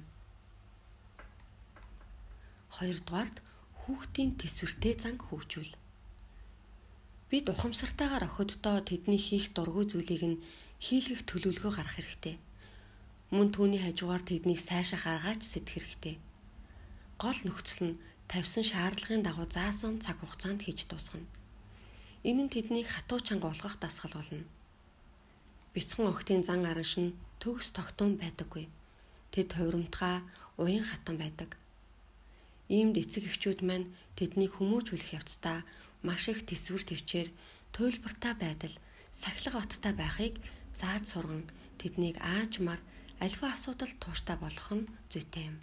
Хоёрдугаарт 2.75 3.39
хүүхдийн 3.79 4.35
төсвөртэй 4.35 4.93
зан 4.99 5.15
хөгжүүл. 5.23 5.86
Бид 7.29 7.45
ухамсартайгаар 7.51 8.23
охиддоо 8.29 8.79
тэдний 8.87 9.19
хийх 9.19 9.51
дургүй 9.51 9.85
зүйлийг 9.91 10.23
нь 10.31 10.41
хийлгэх 10.85 11.21
төлөвлөгөө 11.27 11.71
гаргах 11.75 11.95
хэрэгтэй. 11.99 12.35
Мөн 13.35 13.51
түүний 13.51 13.81
хажуугаар 13.83 14.23
тэднийг 14.23 14.59
сайшаа 14.63 14.99
гаргаач 15.03 15.43
сэтгэх 15.43 15.75
хэрэгтэй. 15.75 16.15
Гол 17.19 17.39
нөхцөл 17.43 17.81
нь 17.83 17.99
тавьсан 18.31 18.63
шаардлагын 18.71 19.27
дагуу 19.27 19.43
заасан 19.43 19.99
цаг 19.99 20.23
хугацаанд 20.23 20.63
хийж 20.63 20.87
дуусгана. 20.87 21.27
Энэ 22.23 22.47
нь 22.47 22.53
тэднийг 22.55 22.87
хатуу 22.87 23.19
чанга 23.19 23.51
болгох 23.51 23.75
дасгал 23.83 24.15
болно. 24.15 24.47
Бяцхан 25.75 26.07
охтын 26.07 26.47
зан 26.47 26.63
аранш 26.63 26.95
нь 26.95 27.15
төгс 27.43 27.75
тогтун 27.75 28.15
байдаггүй. 28.23 28.71
Тэд 29.35 29.49
хувирамтгай 29.51 30.23
уян 30.63 30.85
хатан 30.87 31.19
байдаг 31.19 31.59
Иймд 32.67 32.99
эцэг 32.99 33.31
эхчүүд 33.31 33.63
маань 33.63 33.87
тэднийг 34.19 34.59
хүмүүжүүлэх 34.59 35.15
явцдаа 35.15 35.63
маш 36.05 36.29
их 36.29 36.45
төсвөр 36.45 36.83
төвчээр 36.85 37.29
туйлбартай 37.73 38.33
байдал, 38.37 38.75
сахилга 39.11 39.61
баттай 39.61 39.93
байхыг 39.93 40.35
зааж 40.77 41.03
сурган 41.09 41.49
тэднийг 41.81 42.17
аажмаар 42.21 42.81
альва 43.19 43.53
асуудал 43.53 43.93
тууштай 44.01 44.37
болгох 44.37 44.71
нь 44.77 44.89
зүйтэй 45.09 45.45
юм. 45.49 45.57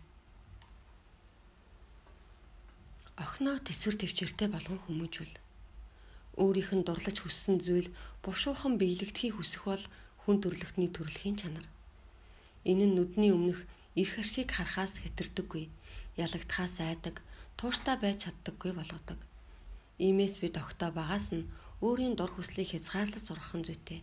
Охноо 3.15 3.63
төсвөр 3.63 3.95
төвчээртэй 3.99 4.49
болгон 4.51 4.83
хүмүүжүүл. 4.83 5.35
Өөрийнх 6.43 6.73
нь 6.75 6.87
дурлаж 6.87 7.23
хүссэн 7.23 7.63
зүйл 7.63 7.95
бушуухан 8.27 8.75
биелэгдэхийг 8.75 9.39
хүсэх 9.39 9.63
бол 9.71 9.85
хүн 10.27 10.43
төрлөختний 10.43 10.91
төрөлхийн 10.91 11.39
чанар. 11.39 11.67
Энэ 12.67 12.91
нь 12.91 12.95
нүдний 12.99 13.31
өмнөх 13.31 13.63
эрх 13.95 14.15
ашгийг 14.19 14.51
харахаас 14.51 14.99
хэтэрдэггүй 14.99 15.71
ялагдахаас 16.19 16.83
айдаг, 16.83 17.23
тууштай 17.55 17.97
байж 18.03 18.27
чаддаггүй 18.27 18.73
болгодог. 18.75 19.19
Иймээс 19.99 20.43
бид 20.43 20.59
огтоо 20.59 20.91
багаас 20.91 21.31
нь 21.31 21.47
өөрийн 21.79 22.19
дур 22.19 22.31
хүслийг 22.35 22.75
хязгаарлаж 22.75 23.23
сургах 23.23 23.55
нь 23.55 23.67
зүйтэй. 23.67 24.01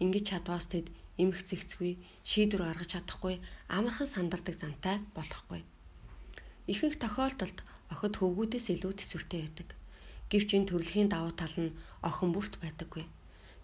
Ингэж 0.00 0.24
чадваас 0.32 0.66
тэд 0.72 0.88
эмх 1.20 1.44
зэгцгүй, 1.44 2.00
шийдвэр 2.24 2.62
гаргаж 2.64 2.90
чадахгүй, 2.96 3.36
амархан 3.68 4.08
сандардаг 4.08 4.56
зантай 4.56 4.96
болохгүй. 5.12 5.60
Ихэнх 6.72 6.96
тохиолдолд 6.96 7.58
охид 7.92 8.14
хөвгүүдээс 8.16 8.66
илүү 8.74 8.92
төсвөртэй 8.96 9.40
байдаг. 9.44 9.68
Гэвч 10.32 10.48
энэ 10.56 10.68
төрөлхийн 10.72 11.12
давуу 11.12 11.36
тал 11.36 11.52
нь 11.60 11.76
охин 12.00 12.32
бүрт 12.32 12.56
байдаггүй. 12.64 13.04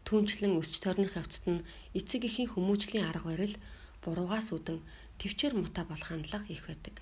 Түүнчлэн 0.05 0.61
өсч 0.61 0.77
тойрных 0.85 1.17
явцад 1.17 1.47
нь 1.49 1.65
эцэг 1.97 2.29
эхийн 2.29 2.53
хүмүүжлийн 2.53 3.09
арга 3.09 3.33
барил 3.33 3.57
буруугаас 4.05 4.53
үдэн 4.53 4.85
төвчээр 5.17 5.55
мута 5.57 5.89
болох 5.89 6.13
хандлага 6.13 6.47
их 6.53 6.69
байдаг. 6.69 7.01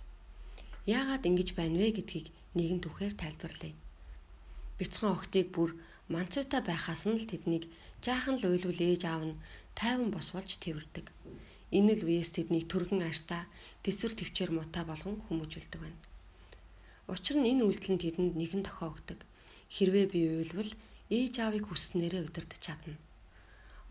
Яагаад 0.86 1.26
ингэж 1.26 1.58
байна 1.58 1.76
вэ 1.82 1.90
гэдгийг 1.98 2.30
нэгэн 2.54 2.80
түүхээр 2.86 3.14
тайлбарлая. 3.18 3.74
Бяцхан 4.78 5.10
охтыг 5.16 5.46
бүр 5.54 5.70
манцуутай 6.08 6.62
байхаас 6.64 7.02
нь 7.10 7.18
л 7.20 7.26
тэднийг 7.30 7.64
жаахан 8.04 8.38
л 8.40 8.48
уйлвал 8.48 8.80
ээж 8.88 9.02
аав 9.10 9.22
нь 9.28 9.40
тайван 9.78 10.10
босволж 10.14 10.50
тэрвэрдэг. 10.62 11.06
Энэ 11.78 11.92
л 11.98 12.02
үеэс 12.08 12.30
тэднийг 12.34 12.70
түргэн 12.72 13.02
аштаа 13.10 13.42
тэсвэр 13.84 14.14
төвчээр 14.16 14.50
муутай 14.54 14.84
болгон 14.88 15.16
хүмүүжүүлдэг 15.26 15.80
байна. 15.82 16.00
Учир 17.12 17.36
нь 17.42 17.50
энэ 17.52 17.66
үйлдэл 17.66 17.92
нь 17.94 18.02
тэдэнд 18.04 18.34
нэгэн 18.40 18.62
тохио 18.64 18.88
өгдөг. 18.94 19.20
Хэрвээ 19.74 20.06
би 20.12 20.20
уйлвал 20.40 20.72
ээж 21.12 21.34
аавыг 21.44 21.64
хүснээрээ 21.68 22.24
удирдах 22.24 22.60
чадна. 22.62 22.96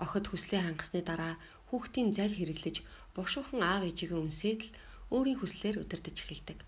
Охид 0.02 0.26
хүслээ 0.30 0.62
хангасны 0.66 1.02
дараа 1.06 1.38
хүүхдийн 1.70 2.10
зал 2.18 2.34
хэрэглэж 2.34 2.82
бушуухан 3.14 3.62
аав 3.62 3.84
ээжигээ 3.86 4.18
үнсээд 4.18 4.62
л 4.66 4.74
өөрийн 5.14 5.38
хүслээр 5.42 5.82
удирдах 5.84 6.18
эхэлдэг 6.18 6.60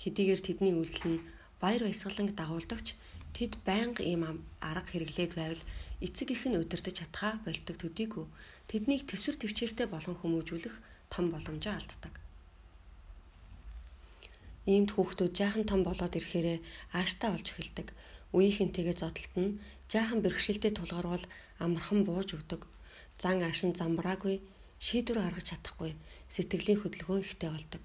хэдийгээр 0.00 0.40
тэдний 0.40 0.72
үйлдэл 0.72 1.06
нь 1.12 1.24
баяр 1.60 1.84
баясгаланг 1.84 2.32
дагуулдагч 2.32 2.96
тэд 3.36 3.52
байнга 3.68 4.02
ийм 4.02 4.22
арга 4.60 4.90
хэрэглээд 4.90 5.32
байвал 5.36 5.62
эцэг 6.04 6.28
их 6.34 6.42
нь 6.48 6.58
удирдах 6.60 6.94
чадхаа 6.96 7.34
болдог 7.44 7.76
төдийгүй 7.78 8.26
тэднийг 8.70 9.02
төсвөр 9.10 9.36
төвчээртэй 9.38 9.86
болон 9.90 10.16
хүмүүжүүлэх 10.18 10.76
том 11.12 11.26
боломжоо 11.34 11.74
алддаг. 11.76 12.14
Иймд 14.70 14.90
хүүхдүүд 14.94 15.32
жаахан 15.34 15.64
том 15.66 15.80
болоод 15.82 16.14
ирэхээрээ 16.14 16.58
ааштай 16.94 17.28
болж 17.32 17.46
эхэлдэг. 17.50 17.88
Үеийнхэнтэйгээ 18.36 18.96
зодтолт 19.02 19.34
нь 19.34 19.58
жаахан 19.90 20.20
бэрхшээлтэй 20.22 20.72
тулгарвал 20.76 21.24
амархан 21.58 22.06
бууж 22.06 22.38
өгдөг. 22.38 22.62
Зан 23.18 23.42
аашин 23.42 23.74
замбраагүй, 23.74 24.38
шийдвэр 24.78 25.18
гаргаж 25.26 25.46
чадахгүй, 25.50 25.98
сэтгэлийн 26.30 26.80
хөдөлгөөн 26.80 27.24
ихтэй 27.26 27.50
болдог. 27.50 27.82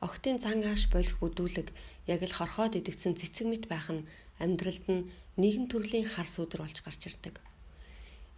Охтын 0.00 0.40
зан 0.40 0.64
ааш 0.64 0.88
болох 0.88 1.16
бүдүүлэг 1.20 1.68
яг 2.08 2.20
л 2.24 2.36
хорхоод 2.38 2.74
идэгдсэн 2.80 3.14
цэцэг 3.20 3.46
мэт 3.46 3.64
байх 3.68 3.86
нь 3.92 4.06
амьдралд 4.44 4.86
нь 4.90 5.06
нэгэн 5.40 5.66
төрлийн 5.70 6.06
хар 6.10 6.28
сүдэр 6.28 6.60
болж 6.66 6.78
гарч 6.82 7.00
ирдэг. 7.08 7.38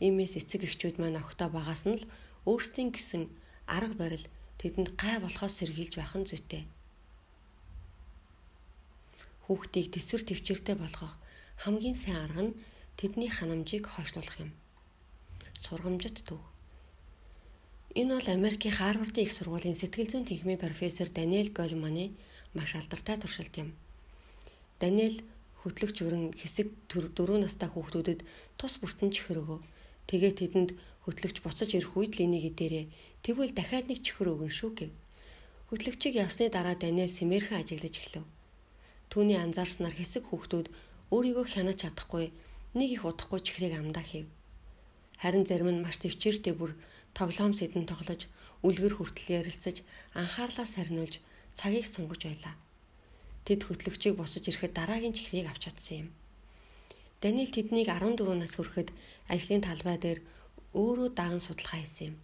Иймээс 0.04 0.36
эцэг 0.40 0.68
эхчүүд 0.68 0.96
маань 1.00 1.20
охтоо 1.22 1.48
багаас 1.48 1.88
нь 1.88 1.98
л 1.98 2.04
өөрсдийн 2.44 2.92
гэсэн 2.92 3.22
арга 3.66 3.96
барил 3.96 4.26
тэдэнд 4.60 4.94
гай 5.00 5.16
болохоос 5.18 5.54
сэргийлж 5.58 5.94
байх 5.96 6.12
нь 6.14 6.28
зүйтэй. 6.28 6.62
Хүүхдийг 9.48 9.86
төсвөр 9.92 10.22
төвчээртэй 10.28 10.76
болгох 10.78 11.14
хамгийн 11.64 11.96
сайн 11.96 12.20
арга 12.26 12.42
нь 12.46 12.56
тэдний 13.00 13.30
ханамжийг 13.32 13.84
хойшлуулах 13.88 14.36
юм. 14.44 14.50
Сургамжит 15.64 16.20
төв 16.28 16.40
Энэ 17.94 18.18
бол 18.18 18.28
Америкийн 18.28 18.74
Харвардын 18.74 19.22
их 19.22 19.32
сургуулийн 19.32 19.78
сэтгэл 19.78 20.10
зүйн 20.10 20.26
тэнхимийн 20.26 20.58
профессор 20.58 21.06
Даниэл 21.14 21.54
Голманы 21.54 22.10
маш 22.50 22.74
алдартай 22.74 23.22
туршилт 23.22 23.54
юм. 23.54 23.70
Даниэл 24.82 25.22
хөтлөгч 25.64 25.96
өрн 26.04 26.24
хэсэг 26.36 26.68
4 26.92 27.40
настай 27.40 27.72
хүүхдүүдэд 27.72 28.20
тус 28.60 28.76
бүртэн 28.84 29.10
чихэр 29.16 29.40
өгөө. 29.40 29.60
Тэгээ 30.04 30.32
тэдэнд 30.36 30.70
хөтлөгч 31.08 31.40
буцаж 31.40 31.72
ирэх 31.72 31.96
үед 31.96 32.20
л 32.20 32.24
энийг 32.28 32.44
идээрээ 32.52 32.84
тэгвэл 33.24 33.56
дахиад 33.56 33.88
нэг 33.88 34.04
чихэр 34.04 34.36
өгөн 34.36 34.52
шүү 34.52 34.70
гэв. 34.76 34.92
Хөтлөгчийг 35.72 36.20
явсны 36.20 36.52
дараа 36.52 36.76
Даниэл 36.76 37.08
сэмэрхэн 37.08 37.64
ажиглаж 37.64 37.94
эхлэв. 37.96 38.24
Түүний 39.08 39.40
анзаарснаар 39.40 39.96
хэсэг 39.96 40.28
хүүхдүүд 40.28 40.68
өөрийгөө 41.08 41.46
хянаж 41.48 41.80
чадахгүй 41.80 42.28
нэг 42.76 42.88
их 42.92 43.02
удахгүй 43.08 43.40
чихрийг 43.40 43.72
амдаа 43.80 44.04
хийв. 44.04 44.28
Харин 45.22 45.48
зарим 45.48 45.72
нь 45.72 45.80
маш 45.80 45.96
төвчээртэй 46.02 46.52
бүр 46.52 46.76
тоглоом 47.16 47.56
сэдэн 47.56 47.86
тоглож, 47.88 48.28
үлгэр 48.66 49.00
хүртэл 49.00 49.40
ярилцаж, 49.40 49.86
анхаарлаа 50.12 50.66
сарниулж, 50.66 51.22
цагийг 51.54 51.86
сунгаж 51.86 52.20
байлаа. 52.26 52.54
Тэд 53.44 53.60
хөтлөгчийг 53.68 54.16
босож 54.16 54.44
ирэхэд 54.48 54.72
дараагийн 54.72 55.12
чихрийг 55.16 55.46
авч 55.48 55.68
чадсан 55.68 55.96
юм. 56.04 56.08
Даниэл 57.20 57.52
тэднийг 57.52 57.88
14 57.92 58.24
нас 58.40 58.56
хүрэхэд 58.56 58.88
ажлын 59.28 59.62
талбай 59.64 59.96
дээр 60.00 60.20
өөрөө 60.72 61.08
даан 61.12 61.40
судалгаа 61.44 61.80
хийсэн 61.80 62.06
юм. 62.12 62.16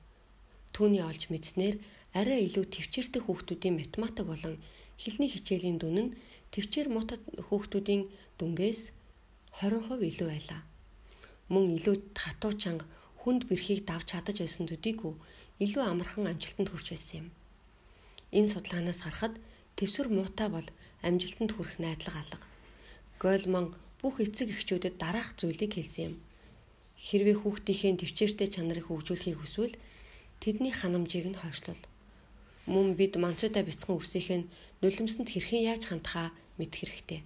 Түүний 0.75 1.05
олж 1.05 1.29
мэдснээр 1.29 1.77
арай 2.17 2.45
илүү 2.49 2.65
төвчээртэй 2.73 3.23
хүүхдүүдийн 3.25 3.79
математик 3.79 4.27
болон 4.27 4.55
хэлний 4.99 5.31
хичээлийн 5.31 5.79
дүн 5.79 5.97
нь 6.01 6.15
төвчээр 6.53 6.89
мотод 6.91 7.23
хүүхдүүдийн 7.49 8.03
дүнгээс 8.39 8.81
20% 9.61 10.03
илүү 10.11 10.29
байлаа. 10.31 10.61
Мөн 11.53 11.65
илүү 11.79 11.97
хатуу 12.17 12.53
чанга 12.57 12.87
хүнд 13.23 13.47
бэрхийг 13.49 13.85
давж 13.87 14.17
чадаж 14.17 14.37
байсан 14.41 14.67
төдийгүй 14.67 15.15
илүү 15.65 15.85
амархан 15.85 16.31
амжилтанд 16.33 16.69
хүрч 16.71 16.89
байсан 16.93 17.17
юм. 17.23 17.29
Энэ 18.37 18.53
судалгаанаас 18.53 19.01
харахад 19.03 19.35
Тэсвэр 19.81 20.13
муутай 20.13 20.53
бол 20.53 20.69
амжилтанд 21.01 21.57
хүрэх 21.57 21.81
найдлага 21.81 22.21
алга. 22.21 22.45
Гольман 23.17 23.73
бүх 24.05 24.21
эцэг 24.21 24.53
эхчүүдэд 24.53 25.01
дараах 25.01 25.33
зүйлийг 25.41 25.73
хэлсэн 25.73 26.05
юм. 26.13 26.15
Хэрвээ 27.01 27.41
хүүхдийнхээ 27.41 27.97
төвчээртэй 28.05 28.49
чанарыг 28.53 28.93
хөгжүүлэхийг 28.93 29.41
хүсвэл 29.41 29.81
тэдний 30.37 30.69
ханамжийг 30.77 31.33
нь 31.33 31.41
хойшлуул. 31.41 31.81
Мөн 32.69 32.93
бид 32.93 33.17
манцуудаа 33.17 33.65
бяцхан 33.65 33.97
үрсийнхээ 33.97 34.45
нулимсэнд 34.85 35.33
хэрхэн 35.33 35.65
яаж 35.73 35.89
хандхаа 35.89 36.29
мэдэх 36.61 36.85
хэрэгтэй. 36.85 37.21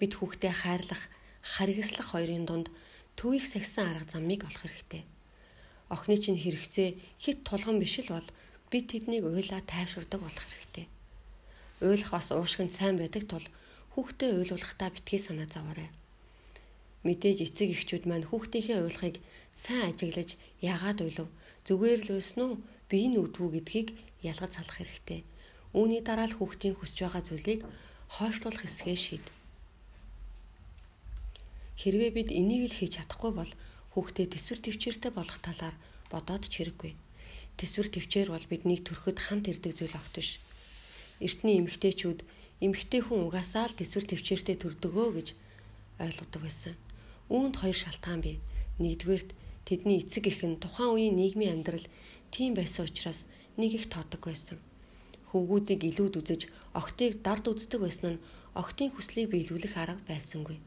Бид 0.00 0.12
хүүхдээ 0.16 0.52
хайрлах, 0.64 1.12
харгислах 1.44 2.08
хоёрын 2.16 2.48
дунд 2.48 2.72
төвийг 3.20 3.44
сахисан 3.44 3.92
арга 3.92 4.16
замыг 4.16 4.48
олох 4.48 4.64
хэрэгтэй. 4.64 5.04
Охины 5.92 6.16
чинь 6.16 6.40
хэрэгцээ 6.40 6.88
хит 7.20 7.44
тулган 7.44 7.76
биш 7.76 8.00
л 8.00 8.16
бол 8.16 8.28
бид 8.72 8.88
тэднийг 8.88 9.28
уйлаа 9.28 9.60
тайвширдаг 9.60 10.24
болох 10.24 10.48
хэрэгтэй. 10.48 10.88
Уйлах 11.80 12.08
бас 12.08 12.32
уушгинд 12.32 12.72
сайн 12.72 12.96
байдаг 12.96 13.28
тул 13.28 13.44
хүүхдээ 13.92 14.32
уйлуулахдаа 14.32 14.88
битгий 14.96 15.20
санаа 15.20 15.44
зовоорой. 15.44 15.92
Мэдээж 17.04 17.52
эцэг 17.52 17.76
эхчүүд 17.76 18.08
маань 18.08 18.24
хүүхдийнхээ 18.32 18.80
уйлахыг 18.80 19.20
сайн 19.52 19.92
ажиглаж 19.92 20.40
яагаад 20.64 21.04
уйлав 21.04 21.28
зүгээр 21.68 22.00
л 22.08 22.10
уйсан 22.16 22.40
уу 22.40 22.52
бие 22.88 23.12
нь 23.12 23.20
үдвүү 23.20 23.60
гэдгийг 23.60 23.88
ялгаж 24.24 24.52
салах 24.56 24.76
хэрэгтэй. 24.80 25.20
Үүний 25.76 26.00
дараа 26.00 26.32
л 26.32 26.38
хүүхдийн 26.40 26.80
хүсэж 26.80 26.98
байгаа 27.04 27.22
зүйлийг 27.28 27.60
хойшлуулах 28.08 28.64
хэсгээ 28.64 28.96
шийд. 28.96 29.26
Хэрвээ 31.76 32.10
бид 32.16 32.28
энийг 32.32 32.72
л 32.72 32.76
хийж 32.80 32.96
чадахгүй 32.96 33.32
бол 33.36 33.52
хүүхдээ 33.92 34.26
төсвөр 34.32 34.60
төвчээртэй 34.64 35.12
болох 35.12 35.38
талаар 35.44 35.76
бодоод 36.08 36.48
ч 36.48 36.64
хэрэггүй. 36.64 36.92
Төсвөр 37.60 37.88
төвчээр 37.92 38.28
бол 38.32 38.46
биднийг 38.48 38.88
төрөхөд 38.88 39.20
хамт 39.20 39.52
ирдэг 39.52 39.76
зүйл 39.76 39.92
огт 39.92 40.16
биш. 40.16 40.40
Эртний 41.16 41.56
эмэгтэйчүүд 41.64 42.20
эмэгтэй 42.60 43.00
хүн 43.00 43.24
угаасаа 43.24 43.72
л 43.72 43.78
төсвөр 43.80 44.04
төвчээртэй 44.04 44.56
төрдөгөө 44.60 45.08
гэж 45.16 45.28
ойлгодог 45.96 46.40
байсан. 46.44 46.74
Үүнд 47.32 47.54
хоёр 47.56 47.78
шалтгаан 47.80 48.20
бий. 48.20 48.36
Нэгдүгээрт 48.84 49.30
тэдний 49.64 50.04
эцэг 50.04 50.28
эх 50.28 50.44
нь 50.44 50.60
тухайн 50.60 50.92
үеийн 50.92 51.16
нийгмийн 51.16 51.64
амьдрал 51.64 51.88
тийм 52.28 52.52
байсан 52.52 52.84
учраас 52.84 53.24
нэг 53.56 53.80
их 53.80 53.88
тоодог 53.88 54.20
байсан. 54.28 54.60
Хөвгүүдийг 55.32 55.88
илүүд 55.88 56.20
үзэж 56.20 56.42
охтыг 56.76 57.24
дард 57.24 57.48
үздэг 57.48 57.80
байсан 57.80 58.20
нь 58.20 58.22
охтын 58.52 58.92
хүслийг 58.92 59.32
биелүүлэх 59.32 59.72
арга 59.72 60.04
байсангүй. 60.04 60.60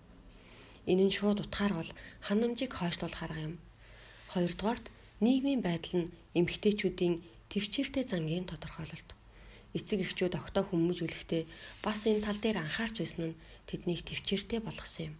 Энэ 0.89 1.03
нь 1.05 1.13
шууд 1.13 1.45
утгаар 1.45 1.73
бол 1.77 1.91
ханамжийг 2.25 2.73
хойшлуулах 2.73 3.21
арга 3.21 3.53
юм. 3.53 3.55
Хоёрдугаарт 4.33 4.89
нийгмийн 5.21 5.61
байдал 5.61 6.09
нь 6.09 6.11
эмэгтэйчүүдийн 6.33 7.21
төвчээртэй 7.53 8.05
замгийн 8.09 8.49
тодорхойлолт 8.49 9.18
эцэг 9.77 10.01
эхчүүд 10.01 10.33
октоо 10.33 10.63
хүмүүжүүлэхдээ 10.65 11.43
бас 11.85 12.09
энэ 12.09 12.25
тал 12.25 12.39
дээр 12.41 12.57
анхаарч 12.65 12.95
байсан 13.05 13.23
нь 13.33 13.39
тэднийг 13.69 14.01
төвчээртэй 14.01 14.59
болгосон 14.65 15.13
юм. 15.13 15.15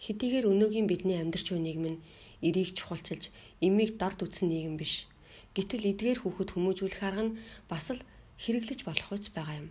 Хэдийгээр 0.00 0.48
өнөөгийн 0.48 0.88
бидний 0.88 1.20
амьдарч 1.20 1.52
буй 1.52 1.60
нийгэм 1.60 1.86
нь 1.92 2.02
эрийг 2.40 2.72
чухалчилж, 2.72 3.28
эмийг 3.60 4.00
дард 4.00 4.24
үтсэн 4.24 4.48
нийгэм 4.48 4.80
биш. 4.80 5.04
Гэтэл 5.52 5.92
эдгээр 5.92 6.24
хүүхэд 6.24 6.50
хүмүүжүүлэх 6.56 7.02
арга 7.04 7.24
нь 7.28 7.36
бас 7.68 7.92
л 7.92 8.00
хэрэглэж 8.40 8.80
болох 8.88 9.08
үс 9.12 9.28
байгаа 9.28 9.66
юм. 9.66 9.68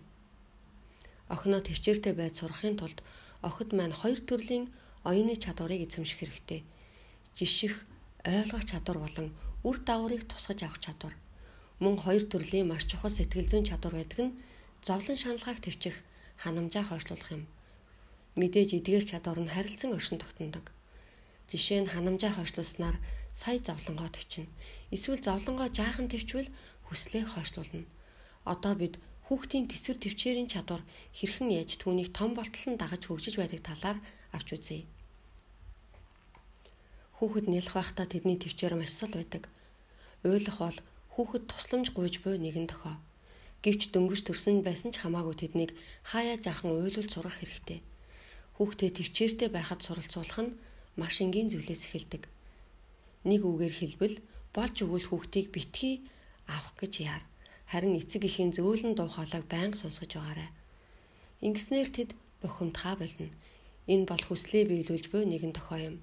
Охиноо 1.26 1.60
төвчээртэй 1.64 2.14
байж 2.14 2.38
сурахын 2.38 2.78
тулд 2.78 3.02
охид 3.42 3.74
маань 3.74 3.96
хоёр 3.96 4.20
төрлийн 4.22 4.70
оюуны 5.02 5.34
чадварыг 5.34 5.82
эзэмших 5.82 6.22
хэрэгтэй. 6.22 6.60
Жиших, 7.34 7.74
ойлгох 8.22 8.64
чадвар 8.68 8.98
болон 9.02 9.28
үр 9.66 9.76
дагаврыг 9.82 10.28
тусгаж 10.28 10.62
авах 10.62 10.78
чадвар 10.84 11.14
мөн 11.82 11.94
хоёр 12.02 12.24
төрлийн 12.26 12.66
маш 12.68 12.84
чухал 12.90 13.14
сэтгэл 13.14 13.50
зүйн 13.50 13.66
чадвар 13.70 13.94
байдаг 13.98 14.18
нь 14.26 14.36
зовлон 14.82 15.18
шаналгааг 15.18 15.58
төвчих, 15.62 15.96
ханамжаа 16.42 16.84
хойшлуулах 16.86 17.30
юм. 17.34 17.44
Мэдээж 18.38 18.70
эдгээр 18.78 19.04
чадвар 19.06 19.38
нь 19.42 19.52
харилцан 19.54 19.94
оршин 19.94 20.18
тогтнодог. 20.18 20.66
Жишээ 21.50 21.80
нь 21.82 21.92
ханамжаа 21.94 22.32
хойшлуулснаар 22.34 22.96
сая 23.32 23.58
зовлонгоо 23.62 24.10
төвчнө. 24.10 24.50
Эсвэл 24.94 25.22
зовлонгоо 25.22 25.68
жаахан 25.70 26.10
төвчвөл 26.10 26.50
хүслээ 26.86 27.24
хойшлуулна. 27.30 27.86
Одоо 28.44 28.74
бид 28.74 28.94
хүүхдийн 29.26 29.66
төсвөр 29.68 29.98
төвчээрийн 30.00 30.48
чадвар 30.50 30.82
хэрхэн 31.14 31.50
яаж 31.52 31.76
түүнийг 31.78 32.10
том 32.16 32.32
болтол 32.34 32.74
нь 32.74 32.80
дагаж 32.80 33.02
хөгжиж 33.06 33.34
байдаг 33.36 33.60
талаар 33.60 33.98
авч 34.32 34.48
үзье. 34.56 34.88
Хүүхэд 37.18 37.46
нэлэх 37.50 37.74
байхдаа 37.74 38.06
тэдний 38.06 38.38
төвчээр 38.38 38.74
маш 38.78 38.94
сул 38.94 39.12
байдаг. 39.12 39.50
Уйлах 40.24 40.58
бол 40.62 40.78
хүүхэд 41.18 41.50
тусламж 41.50 41.90
гуйж 41.98 42.22
буй 42.22 42.38
нэгэн 42.38 42.70
тохио. 42.70 42.94
Гэвч 43.66 43.90
дөнгөж 43.90 44.22
төрсөн 44.22 44.62
байсан 44.62 44.94
ч 44.94 45.02
хамаагүй 45.02 45.34
тэднийг 45.34 45.74
хаяа 46.06 46.38
жаахан 46.38 46.78
уйлуул 46.78 47.10
сурах 47.10 47.42
хэрэгтэй. 47.42 47.82
Хүүхдээ 48.54 48.90
төвчээртэй 48.94 49.50
байхад 49.50 49.82
суралцуулах 49.82 50.38
нь 50.46 50.54
маш 50.94 51.18
энгийн 51.18 51.50
зүйлээс 51.50 51.90
эхэлдэг. 51.90 52.30
Нэг 53.26 53.42
үгээр 53.42 53.74
хэлбэл 53.74 54.16
болж 54.54 54.76
өгвөл 54.78 55.10
хүүхдийг 55.10 55.50
битгий 55.50 56.06
авах 56.46 56.78
гэж 56.78 56.92
яар. 57.02 57.26
Харин 57.66 57.98
эцэг 57.98 58.22
эхийн 58.22 58.54
зөөлөн 58.54 58.94
дуу 58.94 59.10
хоолойг 59.10 59.42
байнга 59.50 59.74
сонсгож 59.74 60.14
байгаарай. 60.14 60.54
Ингэснээр 61.42 61.90
тэд 61.98 62.10
бухимдхаа 62.38 62.94
болно. 62.94 63.34
Энэ 63.90 64.06
бол 64.06 64.22
хүслээ 64.22 64.70
биелүүлж 64.70 65.10
буй 65.10 65.26
нэгэн 65.26 65.58
тохио 65.58 65.78
юм. 65.90 65.96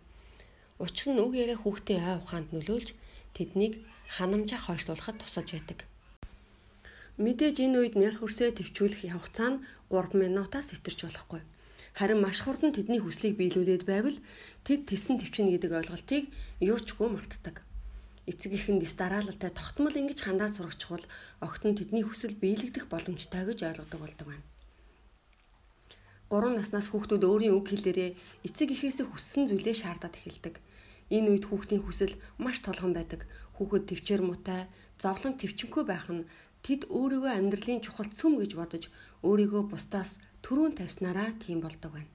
Учир 0.76 1.16
нь 1.16 1.24
үг 1.24 1.40
яриа 1.40 1.56
хүүхдийн 1.56 2.04
ой 2.04 2.18
ухаанд 2.20 2.52
нөлөөлж 2.52 2.92
тэднийг 3.32 3.80
ханамжаа 4.10 4.60
хойшлуулахад 4.62 5.18
тусалж 5.22 5.50
байдаг. 5.56 5.80
Мэдээж 7.16 7.64
энэ 7.64 7.78
үед 7.80 7.96
нялх 7.96 8.20
хөрсөө 8.20 8.60
төвчүүлэх 8.60 9.08
хугацаа 9.16 9.50
нь 9.56 9.64
3 9.88 10.20
минутаас 10.20 10.76
сэтэрч 10.76 11.08
болохгүй. 11.08 11.42
Харин 11.96 12.20
маш 12.20 12.44
хурдан 12.44 12.76
тэдний 12.76 13.00
хүслийг 13.00 13.40
биелүүлээд 13.40 13.88
байвал 13.88 14.18
тэд 14.68 14.84
тесэн 14.92 15.16
төвчнө 15.16 15.56
гэдэг 15.56 15.72
ойлголтыг 15.80 16.28
юучгүй 16.60 17.08
мартдаг. 17.08 17.64
Эцэг 18.28 18.52
эхэнд 18.60 18.84
дэс 18.84 19.00
дараалалтай 19.00 19.48
тогтмол 19.56 19.96
ингэж 19.96 20.20
хандаад 20.28 20.60
сурагчвал 20.60 21.06
огт 21.40 21.62
нь 21.64 21.78
тэдний 21.80 22.04
хүсэл 22.04 22.36
биелэгдэх 22.36 22.92
боломжтой 22.92 23.48
гэж 23.48 23.60
ойлгодог 23.64 24.00
болдог 24.04 24.28
байна. 24.28 24.46
3 26.28 26.58
наснаас 26.58 26.92
хүүхдүүд 26.92 27.24
өөрийн 27.24 27.56
үг 27.56 27.70
хэлээрээ 27.72 28.12
эцэг 28.44 28.76
эхээсээ 28.76 29.08
хүссэн 29.08 29.48
зүйлээ 29.48 29.76
шаардаад 29.80 30.20
эхэлдэг. 30.20 30.60
Энэ 31.14 31.38
үед 31.38 31.46
хүүхдийн 31.50 31.84
хүсэл 31.86 32.14
маш 32.42 32.66
толгон 32.66 32.94
байдаг 32.98 33.30
хүүхэд 33.56 33.84
төвчээр 33.88 34.22
муутай, 34.26 34.68
зовлон 35.00 35.38
төвчнөхгүй 35.38 35.84
байх 35.88 36.08
нь 36.12 36.28
тэд 36.66 36.90
өөрийгөө 36.92 37.32
амьдралын 37.38 37.84
чухал 37.86 38.10
цөм 38.10 38.42
гэж 38.42 38.52
бодож 38.58 38.84
өөрийгөө 39.22 39.64
бусдаас 39.72 40.18
төрүүн 40.44 40.74
тавьснараа 40.76 41.30
тийм 41.40 41.62
болдог 41.64 41.92
байна. 41.94 42.12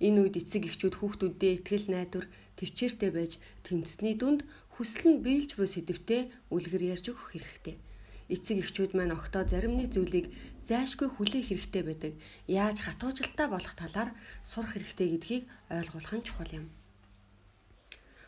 Энэ 0.00 0.18
үед 0.28 0.36
эцэг 0.40 0.62
эхчүүд 0.68 0.94
хүүхдүүддээ 0.98 1.52
ихтгэл 1.56 1.86
найдвар 1.92 2.26
төвчээртэй 2.58 3.10
байж 3.12 3.32
тэмцсэний 3.64 4.14
дүнд 4.18 4.40
хүсэл 4.76 5.04
нь 5.08 5.22
биелж 5.24 5.56
буй 5.56 5.68
сэдвтэ 5.72 6.52
үлгэр 6.52 6.82
ярьж 6.92 7.06
өгөх 7.12 7.32
хэрэгтэй. 7.32 7.76
Эцэг 8.28 8.56
эхчүүд 8.60 8.92
маань 8.92 9.16
октоо 9.16 9.48
зарим 9.48 9.78
нэг 9.78 9.94
зүйлийг 9.94 10.26
зайшгүй 10.68 11.08
хүлээх 11.12 11.48
хэрэгтэй 11.48 11.82
байдаг. 11.86 12.12
Яаж 12.44 12.84
хатуужилтаа 12.84 13.46
болох 13.48 13.72
талаар 13.78 14.10
сурах 14.44 14.74
хэрэгтэй 14.74 15.08
гэдгийг 15.16 15.44
ойлгуулах 15.72 16.12
нь 16.18 16.26
чухал 16.26 16.52
юм. 16.60 16.66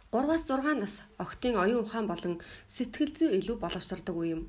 3-аас 0.09 0.49
6 0.49 0.81
нас 0.81 0.94
охтын 1.21 1.61
оюун 1.61 1.85
ухаан 1.85 2.09
болон 2.09 2.40
сэтгэл 2.64 3.12
зүй 3.12 3.29
илүү 3.44 3.61
боловсрдог 3.61 4.16
үе 4.16 4.40
юм. 4.40 4.42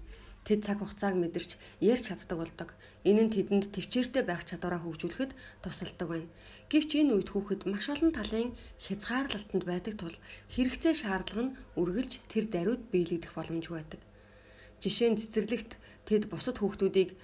Тэд 0.48 0.64
цаг 0.64 0.80
хугацааг 0.80 1.20
мэдэрч 1.20 1.60
ярьж 1.84 2.04
чаддаг 2.08 2.38
болдог. 2.40 2.70
Энэ 3.04 3.28
нь 3.28 3.34
тэдэнд 3.36 3.76
төвчээртэй 3.76 4.24
байх 4.24 4.48
чадвараа 4.48 4.80
хөгжүүлэхэд 4.80 5.36
тусалдаг 5.60 6.08
байна. 6.08 6.32
Гэвч 6.72 6.92
энэ 7.04 7.12
үед 7.12 7.30
хүүхэд 7.36 7.68
маш 7.68 7.92
олон 7.92 8.12
талын 8.16 8.56
хязгаарлалтанд 8.88 9.64
байдаг 9.68 9.94
тул 10.00 10.16
хэрэгцээ 10.56 10.96
шаардлага 10.96 11.44
нь 11.52 11.56
үргэлж 11.76 12.14
тэр 12.32 12.46
даруйд 12.48 12.84
биелэгдэх 12.88 13.36
боломжгүй 13.36 13.76
байдаг. 13.84 14.02
Жишээ 14.80 15.12
нь 15.12 15.20
цэцэрлэгт 15.20 15.76
тэд 16.08 16.32
бусад 16.32 16.64
хүүхдүүдийг 16.64 17.20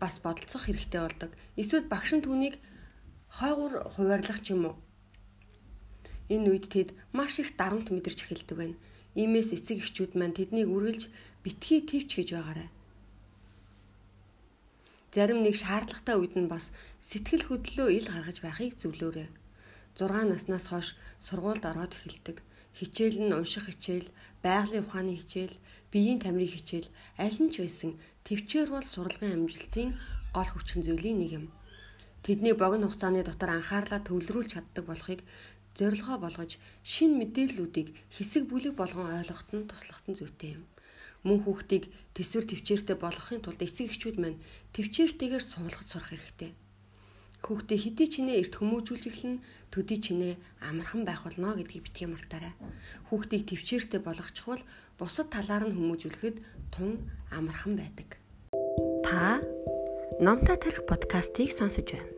бас 0.00 0.16
бодолцох 0.24 0.64
хэрэгтэй 0.64 1.00
болдог. 1.04 1.30
Эсвэл 1.60 1.92
багш 1.92 2.16
нь 2.16 2.24
түүнийг 2.24 2.56
хойгуур 3.36 3.84
хуваарлах 3.92 4.40
ч 4.40 4.56
юм 4.56 4.72
уу 4.72 4.76
Энэ 6.32 6.48
үед 6.50 6.66
тэд 6.72 6.88
маш 7.16 7.38
их 7.42 7.54
дарамт 7.60 7.88
мэдэрч 7.90 8.18
эхэлдэг 8.26 8.56
байна. 8.58 8.76
Иймээс 9.14 9.54
эцэг 9.56 9.78
эхчүүд 9.80 10.12
маань 10.18 10.36
тэднийг 10.36 10.68
үргэлж 10.68 11.02
битгий 11.44 11.80
твч 11.86 12.10
гэж 12.18 12.28
байгаарай. 12.34 12.68
Зарим 15.14 15.40
нэг 15.40 15.54
шаардлагатай 15.56 16.16
үед 16.18 16.34
нь 16.36 16.50
бас 16.52 16.74
сэтгэл 17.00 17.48
хөдлөлөө 17.48 17.88
ил 17.88 18.08
гаргаж 18.12 18.38
байхыг 18.44 18.76
зөвлөөрэй. 18.76 19.28
6 19.96 20.28
наснаас 20.28 20.66
хойш 20.68 20.88
сургуульд 21.24 21.64
ороод 21.64 21.96
эхэлдэг. 21.96 22.44
Хичээл 22.76 23.24
нь 23.24 23.32
унших 23.32 23.72
хичээл, 23.72 24.12
байгалийн 24.44 24.84
ухааны 24.84 25.16
хичээл, 25.16 25.56
биеийн 25.88 26.20
тамирын 26.20 26.52
хичээл 26.52 26.88
аль 27.16 27.38
нь 27.40 27.48
ч 27.48 27.64
байсан 27.64 27.96
төвчээр 28.28 28.68
бол 28.68 28.84
сурлагын 28.84 29.32
амжилтын 29.32 29.96
гол 30.36 30.50
хүчин 30.52 30.84
зүйлийн 30.84 31.18
нэг 31.24 31.30
юм. 31.40 31.46
Тэдний 32.20 32.52
богино 32.52 32.92
хугацааны 32.92 33.24
дотор 33.24 33.50
анхаарлаа 33.56 34.04
төвлөрүүлж 34.04 34.50
чаддаг 34.52 34.84
болохыг 34.84 35.20
зорилгоо 35.76 36.18
болгож 36.18 36.58
шин 36.82 37.20
мэдээллүүдийг 37.20 37.88
хэсэг 38.16 38.48
бүлэг 38.48 38.74
болгон 38.80 39.12
ойлгоход 39.12 39.50
нь 39.52 39.68
туслахад 39.68 40.06
нь 40.08 40.18
зүйтэй 40.18 40.50
юм. 40.56 40.64
Мөн 41.22 41.44
хүүхдийг 41.44 41.92
төсвөр 42.16 42.44
төвчээртэй 42.48 42.96
болгохын 42.96 43.44
тулд 43.44 43.60
эцэг 43.60 43.92
эхчүүд 43.92 44.16
маань 44.18 44.40
төвчээртэйгээр 44.72 45.44
суулгаж 45.44 45.86
сурах 45.86 46.10
хэрэгтэй. 46.10 46.50
Хүүхдээ 47.44 47.78
хэдий 47.78 48.08
чинээ 48.08 48.36
эрт 48.42 48.54
хүмүүжүүлэхлэн 48.56 49.36
төдий 49.70 49.98
чинээ 50.00 50.34
амархан 50.64 51.04
байх 51.04 51.22
болно 51.28 51.54
гэдгийг 51.54 51.84
битгий 51.92 52.08
мартаарай. 52.08 52.54
Хүүхдийг 53.12 53.42
төвчээртэй 53.46 54.00
болгочихвол 54.00 54.62
бусад 54.98 55.28
талаар 55.30 55.68
нь 55.68 55.76
хүмүүжүүлэхэд 55.76 56.36
тун 56.72 57.06
амархан 57.30 57.76
байдаг. 57.76 58.18
Та 59.04 59.44
Номтой 60.18 60.56
тарих 60.56 60.86
подкастыг 60.86 61.52
сонсож 61.52 61.92
байна. 61.92 62.15